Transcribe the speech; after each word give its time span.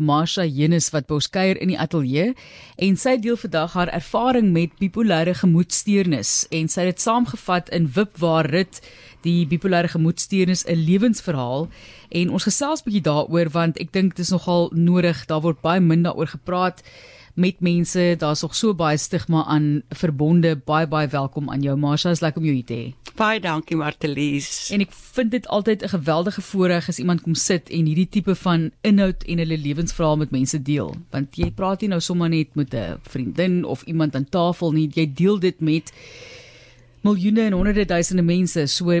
Marsha 0.00 0.46
Jenus 0.48 0.86
wat 0.94 1.04
by 1.04 1.18
ons 1.18 1.26
kuier 1.28 1.58
in 1.60 1.68
die 1.68 1.76
ateljee 1.76 2.30
en 2.80 2.94
sy 2.96 3.18
deel 3.20 3.36
vandag 3.36 3.74
haar 3.76 3.90
ervaring 3.92 4.48
met 4.54 4.72
bipolêre 4.80 5.34
gemoedstoornis 5.36 6.46
en 6.48 6.70
sy 6.72 6.86
het 6.86 6.94
dit 6.94 7.04
saamgevat 7.04 7.68
in 7.76 7.90
Wipwaar 7.92 8.48
rit 8.48 8.80
die 9.26 9.44
bipolêre 9.46 9.92
gemoedstoornis 9.92 10.64
'n 10.64 10.80
lewensverhaal. 10.88 11.68
En 12.08 12.30
ons 12.30 12.48
gesels 12.48 12.82
bietjie 12.82 13.04
daaroor 13.04 13.50
want 13.52 13.76
ek 13.76 13.92
dink 13.92 14.16
dit 14.16 14.24
is 14.24 14.32
nogal 14.32 14.70
nodig 14.72 15.26
daar 15.26 15.42
word 15.42 15.60
baie 15.60 15.80
min 15.80 16.02
daaroor 16.02 16.40
gepraat 16.40 16.82
met 17.34 17.60
mense. 17.60 18.14
Daar's 18.18 18.42
nog 18.42 18.54
so 18.54 18.74
baie 18.74 18.96
stigma 18.96 19.44
aan 19.44 19.82
verbonde. 19.88 20.56
Baie 20.56 20.86
baie 20.86 21.08
welkom 21.08 21.50
aan 21.50 21.62
jou 21.62 21.76
Marsha. 21.76 22.10
Is 22.10 22.20
lekker 22.20 22.40
om 22.40 22.46
jou 22.46 22.56
hier 22.56 22.64
te 22.64 22.74
hê. 22.74 23.12
Baie 23.16 23.40
dankie 23.40 23.76
Martelies. 23.76 24.70
En 24.72 24.80
ek 24.80 24.92
vind 24.92 25.30
dit 25.30 25.48
altyd 25.48 25.82
'n 25.82 25.88
geweldige 25.88 26.40
voorreg 26.40 26.88
as 26.88 26.98
iemand 26.98 27.22
kom 27.22 27.34
sit 27.34 27.70
en 27.70 27.86
hierdie 27.86 28.08
tipe 28.08 28.34
van 28.34 28.70
inhoud 28.80 29.24
en 29.24 29.38
hulle 29.38 29.58
lewensverhaal 29.58 30.16
met 30.16 30.30
mense 30.30 30.62
deel. 30.62 30.94
Want 31.10 31.36
jy 31.36 31.50
praat 31.50 31.80
nie 31.80 31.88
nou 31.88 32.00
sommer 32.00 32.28
net 32.28 32.54
met 32.54 32.74
'n 32.74 32.98
vriendin 33.02 33.64
of 33.64 33.82
iemand 33.82 34.14
aan 34.14 34.28
tafel 34.28 34.72
nie. 34.72 34.88
Jy 34.94 35.12
deel 35.14 35.38
dit 35.38 35.60
met 35.60 35.92
miljoene 37.00 37.40
en 37.40 37.52
honderde 37.52 37.84
duisende 37.84 38.22
mense. 38.22 38.66
So 38.66 39.00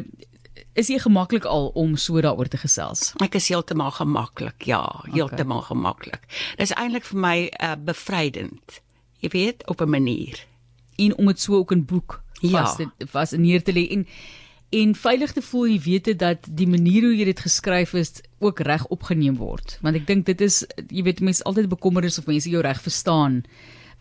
is 0.74 0.88
jy 0.88 0.98
gemaklik 1.02 1.44
al 1.44 1.70
om 1.78 1.96
so 1.96 2.20
daaroor 2.20 2.48
te 2.48 2.60
gesels? 2.60 3.12
Ek 3.24 3.36
is 3.38 3.48
heeltemal 3.52 3.92
gemaklik. 3.96 4.66
Ja, 4.68 4.82
heeltemal 5.10 5.62
okay. 5.62 5.70
gemaklik. 5.74 6.26
Dit 6.56 6.70
is 6.70 6.76
eintlik 6.76 7.04
vir 7.10 7.20
my 7.20 7.36
uh, 7.48 7.74
bevrydend. 7.76 8.80
Jy 9.22 9.28
weet, 9.34 9.66
op 9.68 9.80
'n 9.80 9.90
manier. 9.90 10.46
En 10.96 11.16
om 11.16 11.26
dit 11.26 11.40
so 11.40 11.54
ook 11.54 11.72
in 11.72 11.84
boek 11.84 12.22
ja. 12.40 12.50
vas 12.50 12.76
dit 12.76 13.12
was 13.12 13.30
neer 13.30 13.62
te 13.62 13.72
lê 13.72 13.88
en 13.90 14.06
en 14.72 14.94
veilig 14.94 15.32
te 15.32 15.42
voel 15.42 15.66
jy 15.66 15.80
weet 15.84 16.18
dat 16.18 16.46
die 16.48 16.66
manier 16.66 17.04
hoe 17.04 17.16
jy 17.16 17.24
dit 17.28 17.40
geskryf 17.40 17.92
is 17.92 18.22
ook 18.40 18.60
reg 18.64 18.86
opgeneem 18.86 19.36
word. 19.36 19.76
Want 19.84 19.96
ek 19.96 20.06
dink 20.06 20.26
dit 20.26 20.40
is 20.40 20.62
jy 20.88 21.04
weet 21.04 21.20
mense 21.20 21.44
altyd 21.44 21.68
bekommer 21.68 22.04
is 22.04 22.18
of 22.18 22.26
mense 22.26 22.50
jou 22.50 22.62
reg 22.64 22.80
verstaan 22.80 23.42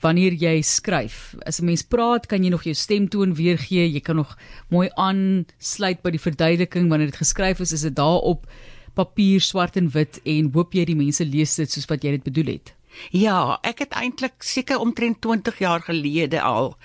wanneer 0.02 0.34
jy 0.34 0.62
skryf. 0.62 1.36
As 1.45 1.59
'n 1.62 1.66
mens 1.66 1.84
praat, 1.84 2.28
kan 2.28 2.44
jy 2.44 2.50
nog 2.50 2.64
jou 2.64 2.73
stemtoon 2.73 3.36
weergee. 3.36 3.92
Jy 3.92 4.00
kan 4.02 4.16
nog 4.16 4.38
mooi 4.70 4.89
aansluit 4.95 6.02
by 6.02 6.12
die 6.12 6.20
verduideliking 6.20 6.89
wanneer 6.89 7.12
dit 7.12 7.22
geskryf 7.22 7.59
is, 7.59 7.72
is 7.72 7.81
dit 7.81 7.95
daar 7.95 8.22
op 8.22 8.45
papier 8.94 9.40
swart 9.40 9.78
en 9.78 9.90
wit 9.90 10.20
en 10.23 10.52
hoop 10.53 10.73
jy 10.73 10.86
die 10.86 10.95
mense 10.95 11.25
lees 11.25 11.56
dit 11.56 11.72
soos 11.72 11.88
wat 11.90 12.03
jy 12.03 12.12
dit 12.12 12.23
bedoel 12.23 12.53
het. 12.58 12.73
Ja, 13.16 13.59
ek 13.64 13.86
het 13.86 13.95
eintlik 13.95 14.44
seker 14.44 14.81
omtrent 14.84 15.22
20 15.23 15.59
jaar 15.64 15.81
gelede 15.81 16.42
al 16.42 16.75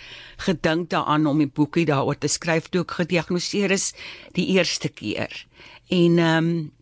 gedink 0.46 0.90
daaraan 0.90 1.26
om 1.26 1.40
'n 1.42 1.50
boekie 1.54 1.86
daaroor 1.86 2.18
te 2.18 2.28
skryf 2.28 2.68
toe 2.68 2.82
ek 2.82 2.90
gediagnoseer 2.90 3.70
is 3.70 3.92
die 4.32 4.46
eerste 4.46 4.88
keer. 4.88 5.46
En 5.88 6.18
ehm 6.18 6.46
um, 6.46 6.72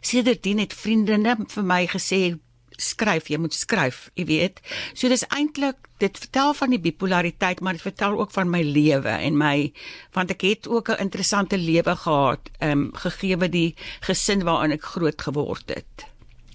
sedertdien 0.00 0.58
het 0.58 0.74
vriendinne 0.74 1.36
vir 1.48 1.64
my 1.64 1.86
gesê 1.86 2.38
skryf, 2.76 3.30
jy 3.30 3.38
moet 3.38 3.54
skryf, 3.54 4.10
jy 4.14 4.24
weet. 4.24 4.60
So 4.94 5.08
dis 5.08 5.26
eintlik 5.28 5.76
dit 5.98 6.18
vertel 6.18 6.52
van 6.54 6.70
die 6.70 6.80
bipolariteit, 6.80 7.60
maar 7.60 7.72
dit 7.72 7.82
vertel 7.82 8.18
ook 8.20 8.30
van 8.30 8.50
my 8.50 8.62
lewe 8.62 9.14
en 9.16 9.38
my 9.38 9.72
want 10.12 10.30
ek 10.30 10.42
het 10.42 10.68
ook 10.68 10.90
'n 10.90 11.00
interessante 11.00 11.58
lewe 11.58 11.96
gehad, 11.96 12.50
ehm 12.60 12.70
um, 12.70 12.90
gegee 12.94 13.48
die 13.48 13.74
gesin 14.00 14.44
waarin 14.44 14.72
ek 14.72 14.84
groot 14.84 15.22
geword 15.22 15.68
het. 15.68 16.06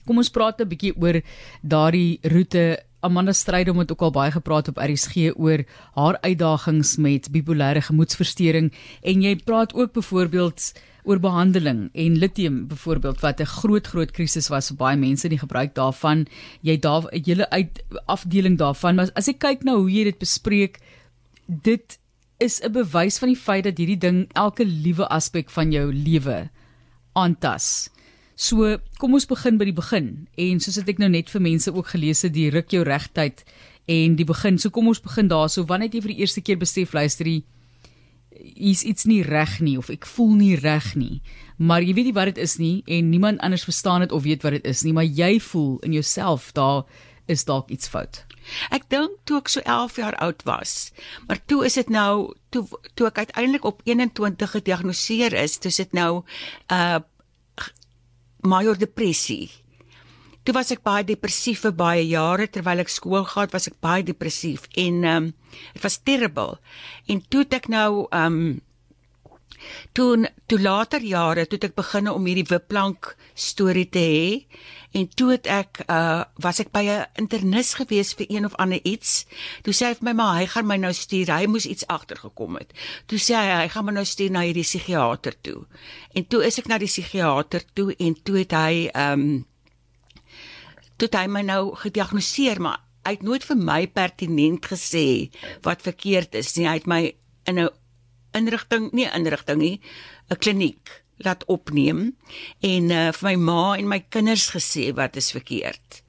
Kom 0.06 0.18
ons 0.18 0.30
praat 0.30 0.62
'n 0.62 0.68
bietjie 0.68 0.94
oor 0.98 1.22
daardie 1.62 2.20
roete 2.22 2.84
Amanda 3.02 3.34
Strydom 3.34 3.80
het 3.82 3.92
ook 3.92 4.02
al 4.02 4.12
baie 4.12 4.32
gepraat 4.32 4.68
op 4.68 4.78
RSG 4.78 5.34
oor 5.36 5.64
haar 5.94 6.18
uitdagings 6.22 6.98
met 6.98 7.30
bipolêre 7.34 7.82
gemoedstoornis 7.82 8.72
en 9.02 9.22
jy 9.22 9.36
praat 9.36 9.74
ook 9.74 9.94
byvoorbeeld 9.94 10.74
oor 11.04 11.20
behandeling 11.20 11.90
en 11.94 12.18
lithium 12.18 12.68
byvoorbeeld 12.68 13.20
wat 13.22 13.42
'n 13.42 13.46
groot 13.46 13.88
groot 13.88 14.12
krisis 14.12 14.50
was 14.50 14.68
vir 14.68 14.78
baie 14.78 14.98
mense 14.98 15.30
die 15.30 15.40
gebruik 15.40 15.76
daarvan. 15.76 16.28
Jy 16.62 16.80
daar 16.80 17.04
'n 17.12 17.24
hele 17.26 17.50
uit 17.50 17.84
afdeling 18.06 18.58
daarvan 18.58 18.96
maar 18.96 19.10
as 19.16 19.28
ek 19.28 19.40
kyk 19.40 19.64
na 19.64 19.76
hoe 19.76 19.92
jy 19.92 20.04
dit 20.04 20.20
bespreek 20.20 20.80
dit 21.48 22.00
is 22.38 22.62
'n 22.62 22.72
bewys 22.72 23.18
van 23.18 23.30
die 23.30 23.38
feit 23.38 23.64
dat 23.64 23.78
hierdie 23.78 23.98
ding 23.98 24.30
elke 24.34 24.66
liewe 24.66 25.08
aspek 25.08 25.50
van 25.50 25.72
jou 25.72 25.94
lewe 25.94 26.50
aantas. 27.14 27.90
So 28.36 28.78
kom 28.98 29.14
ons 29.14 29.26
begin 29.26 29.58
by 29.58 29.66
die 29.66 29.78
begin. 29.78 30.28
En 30.38 30.60
soos 30.60 30.78
ek 30.78 30.98
nou 30.98 31.10
net 31.10 31.30
vir 31.30 31.42
mense 31.42 31.74
ook 31.74 31.88
gelees 31.94 32.22
het 32.22 32.34
die 32.34 32.50
ruk 32.50 32.72
jou 32.72 32.84
regtyd 32.84 33.44
en 33.86 34.16
die 34.16 34.26
begin. 34.26 34.58
So 34.58 34.70
kom 34.70 34.88
ons 34.88 35.02
begin 35.02 35.28
daarso 35.28 35.66
wanneer 35.66 35.92
het 35.92 35.94
jy 35.94 36.02
vir 36.02 36.14
die 36.16 36.22
eerste 36.22 36.42
keer 36.42 36.58
besef 36.58 36.94
luister 36.94 37.28
jy 37.28 37.44
is 38.56 38.84
iets 38.84 39.06
nie 39.06 39.22
reg 39.24 39.60
nie 39.60 39.78
of 39.78 39.90
ek 39.90 40.06
voel 40.06 40.36
nie 40.40 40.56
reg 40.60 40.94
nie. 40.96 41.22
Maar 41.58 41.86
jy 41.86 41.94
weet 41.94 42.10
nie 42.10 42.18
wat 42.18 42.34
dit 42.34 42.42
is 42.42 42.58
nie 42.58 42.82
en 42.86 43.10
niemand 43.10 43.40
anders 43.40 43.64
verstaan 43.68 44.02
dit 44.06 44.12
of 44.12 44.24
weet 44.24 44.44
wat 44.44 44.58
dit 44.58 44.66
is 44.66 44.82
nie, 44.84 44.94
maar 44.94 45.06
jy 45.06 45.40
voel 45.40 45.78
in 45.86 45.94
jouself 45.94 46.52
daar 46.58 46.84
is 47.30 47.46
dalk 47.46 47.70
iets 47.70 47.88
fout. 47.88 48.24
Ek 48.74 48.88
dink 48.90 49.20
toe 49.30 49.38
ek 49.40 49.52
so 49.54 49.62
11 49.62 50.00
jaar 50.02 50.18
oud 50.26 50.42
was, 50.48 50.92
maar 51.30 51.40
toe 51.46 51.62
is 51.68 51.78
dit 51.78 51.90
nou 51.94 52.34
toe 52.50 52.66
toe 52.98 53.08
ek 53.12 53.22
uiteindelik 53.28 53.68
op 53.70 53.82
21 53.86 54.56
gediagnoseer 54.58 55.38
is, 55.38 55.60
toe 55.62 55.70
is 55.70 55.82
dit 55.84 55.94
nou 55.94 56.24
uh 56.74 57.00
major 58.42 58.78
depressie. 58.78 59.52
Toe 60.44 60.54
was 60.58 60.72
ek 60.74 60.82
baie 60.84 61.06
depressief 61.06 61.62
vir 61.68 61.76
baie 61.78 62.04
jare 62.08 62.48
terwyl 62.48 62.82
ek 62.82 62.90
skool 62.90 63.26
gehad, 63.30 63.54
was 63.54 63.68
ek 63.68 63.78
baie 63.82 64.04
depressief 64.04 64.68
en 64.76 65.04
ehm 65.04 65.30
um, 65.30 65.34
dit 65.74 65.84
was 65.84 66.02
terrible. 66.02 66.60
En 67.08 67.22
toe 67.30 67.46
ek 67.50 67.70
nou 67.70 68.08
ehm 68.10 68.42
um, 68.42 68.60
toe 69.94 70.30
toe 70.48 70.60
later 70.60 71.04
jare 71.06 71.46
toe 71.46 71.60
ek 71.62 71.76
begin 71.78 72.10
om 72.12 72.26
hierdie 72.26 72.48
wipplank 72.50 73.12
storie 73.38 73.88
te 73.90 74.02
hê 74.02 74.30
en 74.98 75.08
toe 75.08 75.30
het 75.32 75.48
ek 75.48 75.84
uh 75.86 76.24
was 76.44 76.60
ek 76.64 76.72
by 76.76 76.84
'n 76.84 77.06
internis 77.24 77.74
gewees 77.80 78.14
vir 78.18 78.28
een 78.30 78.46
of 78.46 78.56
ander 78.56 78.82
iets. 78.84 79.26
Toe 79.64 79.74
sê 79.74 79.92
hy 79.92 79.94
vir 80.00 80.08
my 80.10 80.14
maar 80.14 80.36
hy 80.40 80.48
gaan 80.48 80.68
my 80.68 80.78
nou 80.78 80.94
stuur. 80.94 81.32
Hy 81.32 81.46
moes 81.48 81.66
iets 81.66 81.88
agtergekom 81.88 82.58
het. 82.58 82.74
Toe 83.08 83.20
sê 83.20 83.36
hy 83.36 83.62
hy 83.62 83.68
gaan 83.70 83.86
my 83.86 83.94
nou 83.94 84.06
stuur 84.06 84.32
na 84.32 84.42
hierdie 84.42 84.68
psigiater 84.68 85.36
toe. 85.42 85.66
En 86.16 86.26
toe 86.28 86.44
is 86.46 86.60
ek 86.60 86.68
na 86.68 86.78
die 86.78 86.92
psigiater 86.92 87.64
toe 87.74 87.96
en 88.00 88.16
toe 88.24 88.38
het 88.38 88.52
hy 88.52 88.90
ehm 88.94 89.20
um, 89.20 89.46
toe 91.02 91.10
hy 91.18 91.28
my 91.32 91.42
nou 91.46 91.76
gediagnoseer, 91.82 92.62
maar 92.62 92.82
hy 93.06 93.16
het 93.16 93.24
nooit 93.26 93.46
vir 93.48 93.58
my 93.58 93.82
pertinent 93.90 94.68
gesê 94.70 95.32
wat 95.66 95.82
verkeerd 95.86 96.36
is 96.38 96.54
nie. 96.58 96.68
Hy 96.70 96.78
het 96.78 96.90
my 96.90 97.02
in 97.50 97.60
'n 97.60 97.70
inrigting, 98.38 98.92
nie 98.94 99.10
inrigting 99.10 99.60
nie, 99.60 99.82
'n 100.30 100.38
kliniek 100.38 101.02
laat 101.18 101.46
opneem 101.46 102.16
en 102.62 102.90
uh, 102.90 103.12
vir 103.12 103.28
my 103.30 103.36
ma 103.36 103.76
en 103.78 103.88
my 103.88 104.00
kinders 104.10 104.50
gesê 104.56 104.94
wat 104.94 105.16
is 105.16 105.32
verkeerd. 105.32 106.01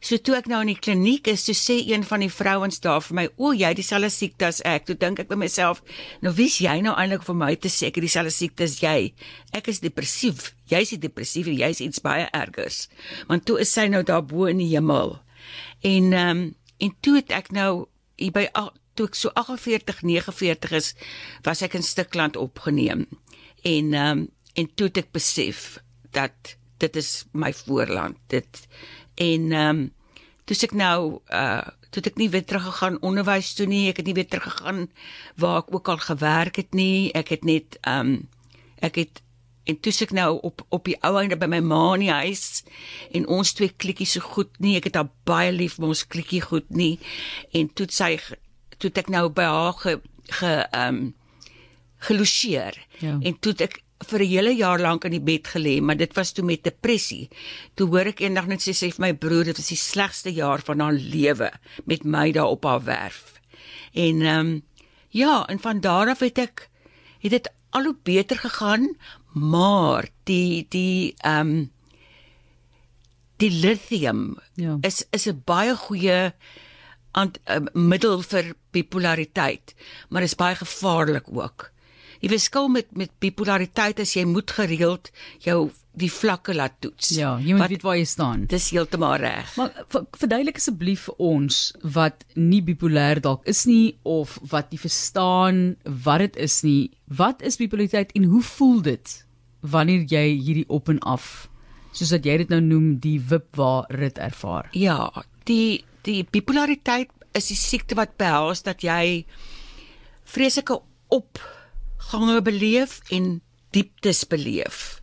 So 0.00 0.16
toe 0.16 0.38
ek 0.38 0.46
nou 0.48 0.62
in 0.64 0.70
die 0.72 0.80
kliniek 0.80 1.28
is, 1.28 1.42
so 1.44 1.52
sê 1.56 1.76
een 1.84 2.04
van 2.08 2.22
die 2.24 2.30
vrouens 2.32 2.80
daar 2.80 3.02
vir 3.04 3.14
my, 3.14 3.28
"O, 3.36 3.52
jy 3.52 3.68
het 3.68 3.76
dieselfde 3.76 4.10
siekte 4.10 4.46
as 4.46 4.60
ek." 4.64 4.86
Toe 4.86 4.94
dink 4.94 5.18
ek 5.18 5.28
by 5.28 5.34
myself, 5.34 5.82
"Nou 6.22 6.32
wie's 6.32 6.58
jy 6.58 6.80
nou 6.80 6.94
eintlik 6.96 7.22
vir 7.22 7.34
my 7.34 7.54
te 7.54 7.68
sê 7.68 7.86
ek 7.88 7.96
het 7.96 8.04
dieselfde 8.04 8.32
siekte 8.32 8.64
as 8.64 8.80
jy? 8.80 9.12
Ek 9.52 9.68
is 9.68 9.80
depressief. 9.80 10.54
Jy's 10.68 10.90
depressief 10.90 11.46
en 11.46 11.56
jy's 11.56 11.80
iets 11.80 11.98
baie 11.98 12.28
ergers." 12.32 12.88
Want 13.28 13.44
toe 13.44 13.60
is 13.60 13.72
sy 13.72 13.88
nou 13.88 14.02
daar 14.02 14.22
bo 14.22 14.46
in 14.46 14.58
die 14.58 14.74
hemel. 14.76 15.20
En 15.82 16.12
ehm 16.12 16.30
um, 16.30 16.54
en 16.78 16.94
toe 17.02 17.16
het 17.16 17.30
ek 17.30 17.52
nou 17.52 17.86
hier 18.16 18.32
by 18.32 18.48
toe 18.94 19.06
ek 19.06 19.14
so 19.14 19.30
48, 19.34 20.02
49 20.02 20.72
is, 20.72 20.94
was 21.42 21.62
ek 21.62 21.74
in 21.74 21.82
Stikland 21.82 22.36
opgeneem. 22.36 23.06
En 23.62 23.94
ehm 23.94 24.18
um, 24.18 24.28
en 24.54 24.66
toe 24.74 24.88
het 24.88 24.96
ek 24.96 25.12
besef 25.12 25.78
dat 26.10 26.56
dit 26.78 26.96
is 26.96 27.24
my 27.32 27.52
voorland. 27.52 28.16
Dit 28.32 28.66
en 29.20 29.52
ehm 29.52 29.68
um, 29.68 29.86
toe 30.48 30.56
ek 30.66 30.74
nou 30.74 31.20
uh 31.28 31.68
toe 31.90 32.02
ek 32.06 32.20
nie 32.20 32.28
weer 32.30 32.44
terug 32.46 32.68
gegaan 32.68 33.00
onderwys 33.02 33.48
toe 33.58 33.66
nie, 33.66 33.88
ek 33.90 33.98
het 33.98 34.06
nie 34.06 34.14
weer 34.14 34.28
terug 34.30 34.44
gegaan 34.46 34.84
waar 35.42 35.64
ek 35.64 35.72
ook 35.74 35.88
al 35.90 35.98
gewerk 35.98 36.60
het 36.62 36.70
nie. 36.74 37.10
Ek 37.18 37.34
het 37.34 37.44
net 37.44 37.78
ehm 37.82 38.14
um, 38.14 38.28
ek 38.80 38.96
het 39.02 39.22
en 39.68 39.76
toe 39.82 39.92
ek 40.06 40.14
nou 40.16 40.30
op 40.46 40.62
op 40.68 40.86
die 40.86 40.96
ou 41.06 41.12
einde 41.20 41.36
by 41.36 41.50
my 41.50 41.60
ma 41.60 41.82
in 41.98 42.06
die 42.06 42.14
huis 42.14 42.62
en 43.10 43.26
ons 43.26 43.52
twee 43.52 43.74
klikkie 43.74 44.06
so 44.06 44.22
goed 44.22 44.54
nie. 44.58 44.76
Ek 44.78 44.88
het 44.88 44.98
haar 44.98 45.10
baie 45.28 45.52
lief, 45.52 45.78
maar 45.78 45.92
ons 45.94 46.06
klikkie 46.06 46.42
goed 46.46 46.70
nie. 46.70 46.98
En 47.52 47.68
toe 47.74 47.90
sy 47.90 48.16
toe 48.78 48.90
ek 48.94 49.10
nou 49.12 49.28
by 49.28 49.48
haar 49.50 49.76
ge 49.82 49.98
ge 50.30 50.54
ehm 50.70 51.02
um, 51.02 51.14
gelogeer. 52.00 52.78
Ja. 53.02 53.18
En 53.20 53.36
toe 53.44 53.52
ek 53.60 53.82
vir 54.08 54.20
'n 54.22 54.28
hele 54.28 54.52
jaar 54.56 54.80
lank 54.80 55.04
in 55.04 55.12
die 55.12 55.20
bed 55.20 55.48
gelê, 55.48 55.80
maar 55.80 55.96
dit 55.96 56.12
was 56.14 56.32
toe 56.32 56.44
met 56.44 56.64
depressie. 56.64 57.28
Toe 57.74 57.86
hoor 57.88 58.06
ek 58.06 58.20
eendag 58.20 58.46
net 58.46 58.60
sê 58.62 58.72
sy 58.74 58.90
vir 58.90 59.00
my 59.06 59.12
broer, 59.12 59.44
dit 59.44 59.56
was 59.56 59.68
die 59.68 59.76
slegste 59.76 60.32
jaar 60.32 60.60
van 60.64 60.80
haar 60.80 60.92
lewe 60.92 61.50
met 61.84 62.04
my 62.04 62.32
daar 62.32 62.48
op 62.48 62.64
haar 62.64 62.84
werf. 62.84 63.40
En 63.92 64.22
ehm 64.22 64.46
um, 64.46 64.62
ja, 65.10 65.44
en 65.48 65.58
van 65.58 65.80
daar 65.80 66.08
af 66.08 66.20
het 66.20 66.38
ek 66.38 66.68
het 67.20 67.30
dit 67.30 67.48
al 67.70 67.84
hoe 67.84 67.96
beter 68.02 68.36
gegaan, 68.38 68.96
maar 69.34 70.08
die 70.24 70.66
die 70.68 71.14
ehm 71.18 71.40
um, 71.40 71.70
die 73.36 73.50
lithium 73.50 74.38
ja. 74.54 74.78
is 74.80 75.04
is 75.10 75.26
'n 75.26 75.42
baie 75.44 75.76
goeie 75.76 76.32
aan 77.12 77.32
uh, 77.48 77.56
middel 77.72 78.22
vir 78.22 78.54
bipolariteit, 78.70 79.74
maar 80.08 80.22
is 80.22 80.34
baie 80.34 80.54
gevaarlik 80.54 81.26
ook 81.28 81.70
Die 82.20 82.28
verskil 82.28 82.68
met 82.68 82.90
met 82.96 83.10
bipolariteit 83.20 83.98
is 84.02 84.12
jy 84.16 84.24
moet 84.28 84.50
gereeld 84.50 85.10
jou 85.40 85.70
die 86.00 86.10
vlakke 86.12 86.54
laat 86.54 86.76
toets. 86.80 87.08
Ja, 87.16 87.38
jy 87.40 87.52
moet 87.52 87.60
Wat- 87.64 87.68
weet 87.72 87.82
waar 87.82 87.96
jy 87.96 88.04
staan. 88.04 88.44
Dis 88.46 88.70
heeltemal 88.70 89.16
reg. 89.18 89.56
Maar 89.56 89.72
ver- 89.88 90.04
verduidelik 90.12 90.56
asseblief 90.60 91.00
vir 91.08 91.14
ons 91.18 91.72
wat 91.82 92.24
nie 92.34 92.60
bipolêr 92.62 93.20
dalk 93.20 93.46
is 93.48 93.64
nie 93.66 93.96
of 94.02 94.38
wat 94.50 94.70
nie 94.70 94.78
verstaan 94.78 95.76
wat 96.04 96.18
dit 96.18 96.36
is 96.36 96.62
nie. 96.62 96.90
Wat 97.08 97.42
is 97.42 97.56
bipolariteit 97.56 98.12
en 98.14 98.24
hoe 98.24 98.42
voel 98.42 98.80
dit 98.82 99.24
wanneer 99.60 100.04
jy 100.08 100.26
hierdie 100.40 100.68
op 100.68 100.88
en 100.88 100.98
af 101.00 101.48
soos 101.92 102.10
wat 102.12 102.24
jy 102.24 102.36
dit 102.44 102.48
nou 102.48 102.60
noem 102.60 102.98
die 103.00 103.18
wipwa 103.20 103.84
rit 103.88 104.18
ervaar? 104.18 104.68
Ja, 104.72 105.10
die 105.44 105.84
die 106.02 106.22
bipolariteit 106.30 107.10
is 107.34 107.48
die 107.48 107.56
siekte 107.56 107.94
wat 107.94 108.16
behels 108.16 108.62
dat 108.62 108.80
jy 108.82 109.24
vreeslike 110.24 110.78
opgange 112.00 112.42
beleef 112.42 113.00
en 113.10 113.40
dieptes 113.70 114.24
beleef. 114.26 115.02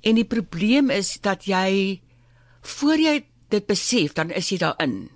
En 0.00 0.14
die 0.14 0.24
probleem 0.24 0.90
is 0.90 1.18
dat 1.20 1.44
jy 1.44 2.00
voor 2.62 2.98
jy 2.98 3.26
dit 3.52 3.66
besef, 3.66 4.14
dan 4.16 4.30
is 4.30 4.48
jy 4.50 4.58
daarin. 4.62 5.10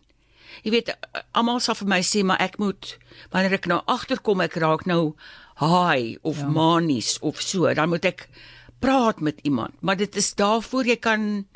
Jy 0.63 0.75
weet, 0.75 0.93
almal 1.33 1.61
sal 1.63 1.79
vir 1.79 1.89
my 1.89 2.01
sê 2.05 2.23
maar 2.27 2.41
ek 2.43 2.59
moet 2.61 2.99
wanneer 3.33 3.57
ek 3.57 3.69
nou 3.71 3.81
agterkom 3.87 4.43
ek 4.45 4.59
raak 4.61 4.85
nou 4.87 5.15
high 5.61 6.19
of 6.23 6.43
ja. 6.43 6.51
manies 6.53 7.19
of 7.25 7.41
so, 7.41 7.71
dan 7.75 7.89
moet 7.89 8.05
ek 8.05 8.29
praat 8.81 9.21
met 9.21 9.41
iemand. 9.43 9.77
Maar 9.81 9.97
dit 9.97 10.17
is 10.17 10.35
daarvoor 10.35 10.89
jy 10.89 10.99
kan 11.01 11.47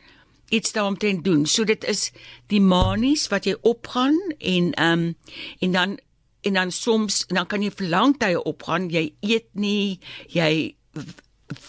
iets 0.54 0.72
daaromtrent 0.72 1.24
doen. 1.24 1.46
So 1.46 1.64
dit 1.64 1.84
is 1.84 2.10
die 2.52 2.60
manies 2.60 3.28
wat 3.32 3.48
jy 3.48 3.56
opgaan 3.60 4.16
en 4.38 4.72
ehm 4.72 5.06
um, 5.08 5.14
en 5.60 5.72
dan 5.72 5.98
en 6.44 6.60
dan 6.60 6.72
soms 6.74 7.24
dan 7.32 7.48
kan 7.50 7.62
jy 7.64 7.72
vir 7.74 7.90
lang 7.92 8.16
tye 8.20 8.40
opgaan. 8.40 8.90
Jy 8.92 9.10
eet 9.24 9.50
nie, 9.58 9.98
jy 10.32 10.74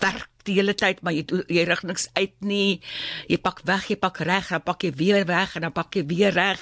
werk 0.01 0.29
die 0.45 0.55
hele 0.59 0.75
tyd 0.77 1.01
maar 1.03 1.15
jy 1.15 1.23
jy 1.49 1.65
rig 1.67 1.81
niks 1.87 2.07
uit 2.17 2.35
nie. 2.45 2.79
Jy 3.31 3.39
pak 3.41 3.63
weg, 3.67 3.89
jy 3.89 3.97
pak 4.01 4.21
reg, 4.27 4.51
dan 4.53 4.63
pak 4.65 4.85
jy 4.85 4.93
weer 4.97 5.25
weg 5.29 5.55
en 5.57 5.67
dan 5.67 5.75
pak 5.75 5.97
jy 5.97 6.05
weer 6.09 6.35
reg. 6.35 6.61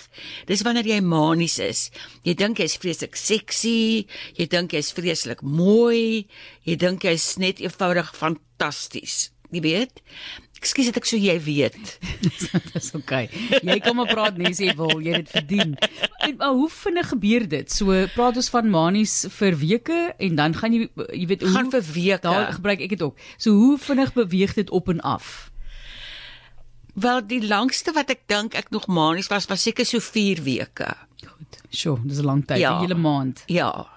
Dis 0.49 0.63
wanneer 0.65 0.87
jy 0.87 1.01
manies 1.03 1.59
is. 1.63 1.89
Jy 2.27 2.37
dink 2.39 2.63
jy's 2.63 2.77
vreeslik 2.79 3.19
sexy, 3.19 4.05
jy 4.39 4.47
dink 4.49 4.75
jy's 4.75 4.93
vreeslik 4.95 5.43
mooi, 5.43 6.25
jy 6.67 6.79
dink 6.79 7.03
jy's 7.07 7.33
net 7.41 7.61
eenvoudig 7.63 8.13
fantasties. 8.15 9.32
Jy 9.53 9.61
weet? 9.61 10.01
Ekskuus 10.63 10.85
dat 10.89 10.97
ek 11.01 11.05
so 11.09 11.17
jy 11.19 11.35
weet. 11.43 11.99
Dis 12.73 12.91
oukei. 12.95 13.25
Okay. 13.27 13.59
Jy 13.67 13.79
kan 13.83 13.95
maar 13.99 14.07
praat 14.07 14.37
nie 14.39 14.47
as 14.53 14.59
jy 14.63 14.71
wil, 14.79 14.93
jy 15.03 15.11
het 15.17 15.25
dit 15.27 15.33
verdien. 15.35 15.73
En 16.23 16.35
maar 16.39 16.53
hoe 16.55 16.69
vinnig 16.71 17.09
gebeur 17.11 17.47
dit? 17.51 17.71
So 17.71 17.97
praat 18.15 18.39
ons 18.39 18.49
van 18.49 18.69
manies 18.71 19.15
vir 19.37 19.57
weke 19.59 19.99
en 20.17 20.35
dan 20.39 20.55
gaan 20.55 20.73
jy 20.73 20.87
jy 21.11 21.25
weet 21.33 21.41
hoe 21.43 21.51
Gaan 21.57 21.71
vir 21.73 21.83
weke. 21.93 22.21
Daar 22.23 22.53
gebruik 22.55 22.79
ek 22.87 22.89
dit 22.95 23.01
ook. 23.03 23.19
So 23.37 23.51
hoe 23.51 23.77
vinnig 23.77 24.13
beweeg 24.15 24.53
dit 24.55 24.69
op 24.71 24.87
en 24.89 25.01
af? 25.03 25.51
Wel 26.95 27.21
die 27.27 27.41
langste 27.47 27.91
wat 27.91 28.09
ek 28.13 28.23
dink 28.29 28.53
ek 28.55 28.69
nog 28.71 28.87
manies 28.87 29.27
was 29.27 29.45
was 29.49 29.61
seker 29.65 29.85
so 29.85 29.99
4 29.99 30.43
weke. 30.45 30.89
Goed. 31.25 31.59
Sjoe, 31.73 31.97
dis 32.05 32.19
'n 32.21 32.25
lang 32.25 32.45
tyd, 32.45 32.57
'n 32.57 32.61
Ja. 32.61 32.79
hele 32.79 32.95
maand. 32.95 33.43
Ja. 33.47 33.87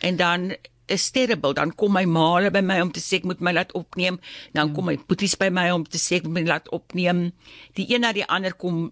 En 0.00 0.16
dan 0.16 0.56
is 0.86 1.10
terrible, 1.10 1.54
dan 1.54 1.72
kom 1.72 1.92
my 1.92 2.04
ma 2.04 2.50
by 2.50 2.60
my 2.60 2.80
om 2.80 2.90
te 2.92 3.00
sê 3.00 3.16
ek 3.16 3.24
moet 3.24 3.40
my 3.40 3.52
laat 3.52 3.72
opneem, 3.72 4.18
dan 4.52 4.74
kom 4.74 4.84
my 4.86 4.98
boeties 5.08 5.36
by 5.36 5.48
my 5.50 5.70
om 5.70 5.84
te 5.84 5.98
sê 5.98 6.16
ek 6.16 6.24
moet 6.24 6.42
my 6.42 6.44
laat 6.48 6.68
opneem. 6.70 7.32
Die 7.74 7.86
een 7.94 8.00
na 8.00 8.12
die 8.12 8.26
ander 8.26 8.54
kom 8.54 8.90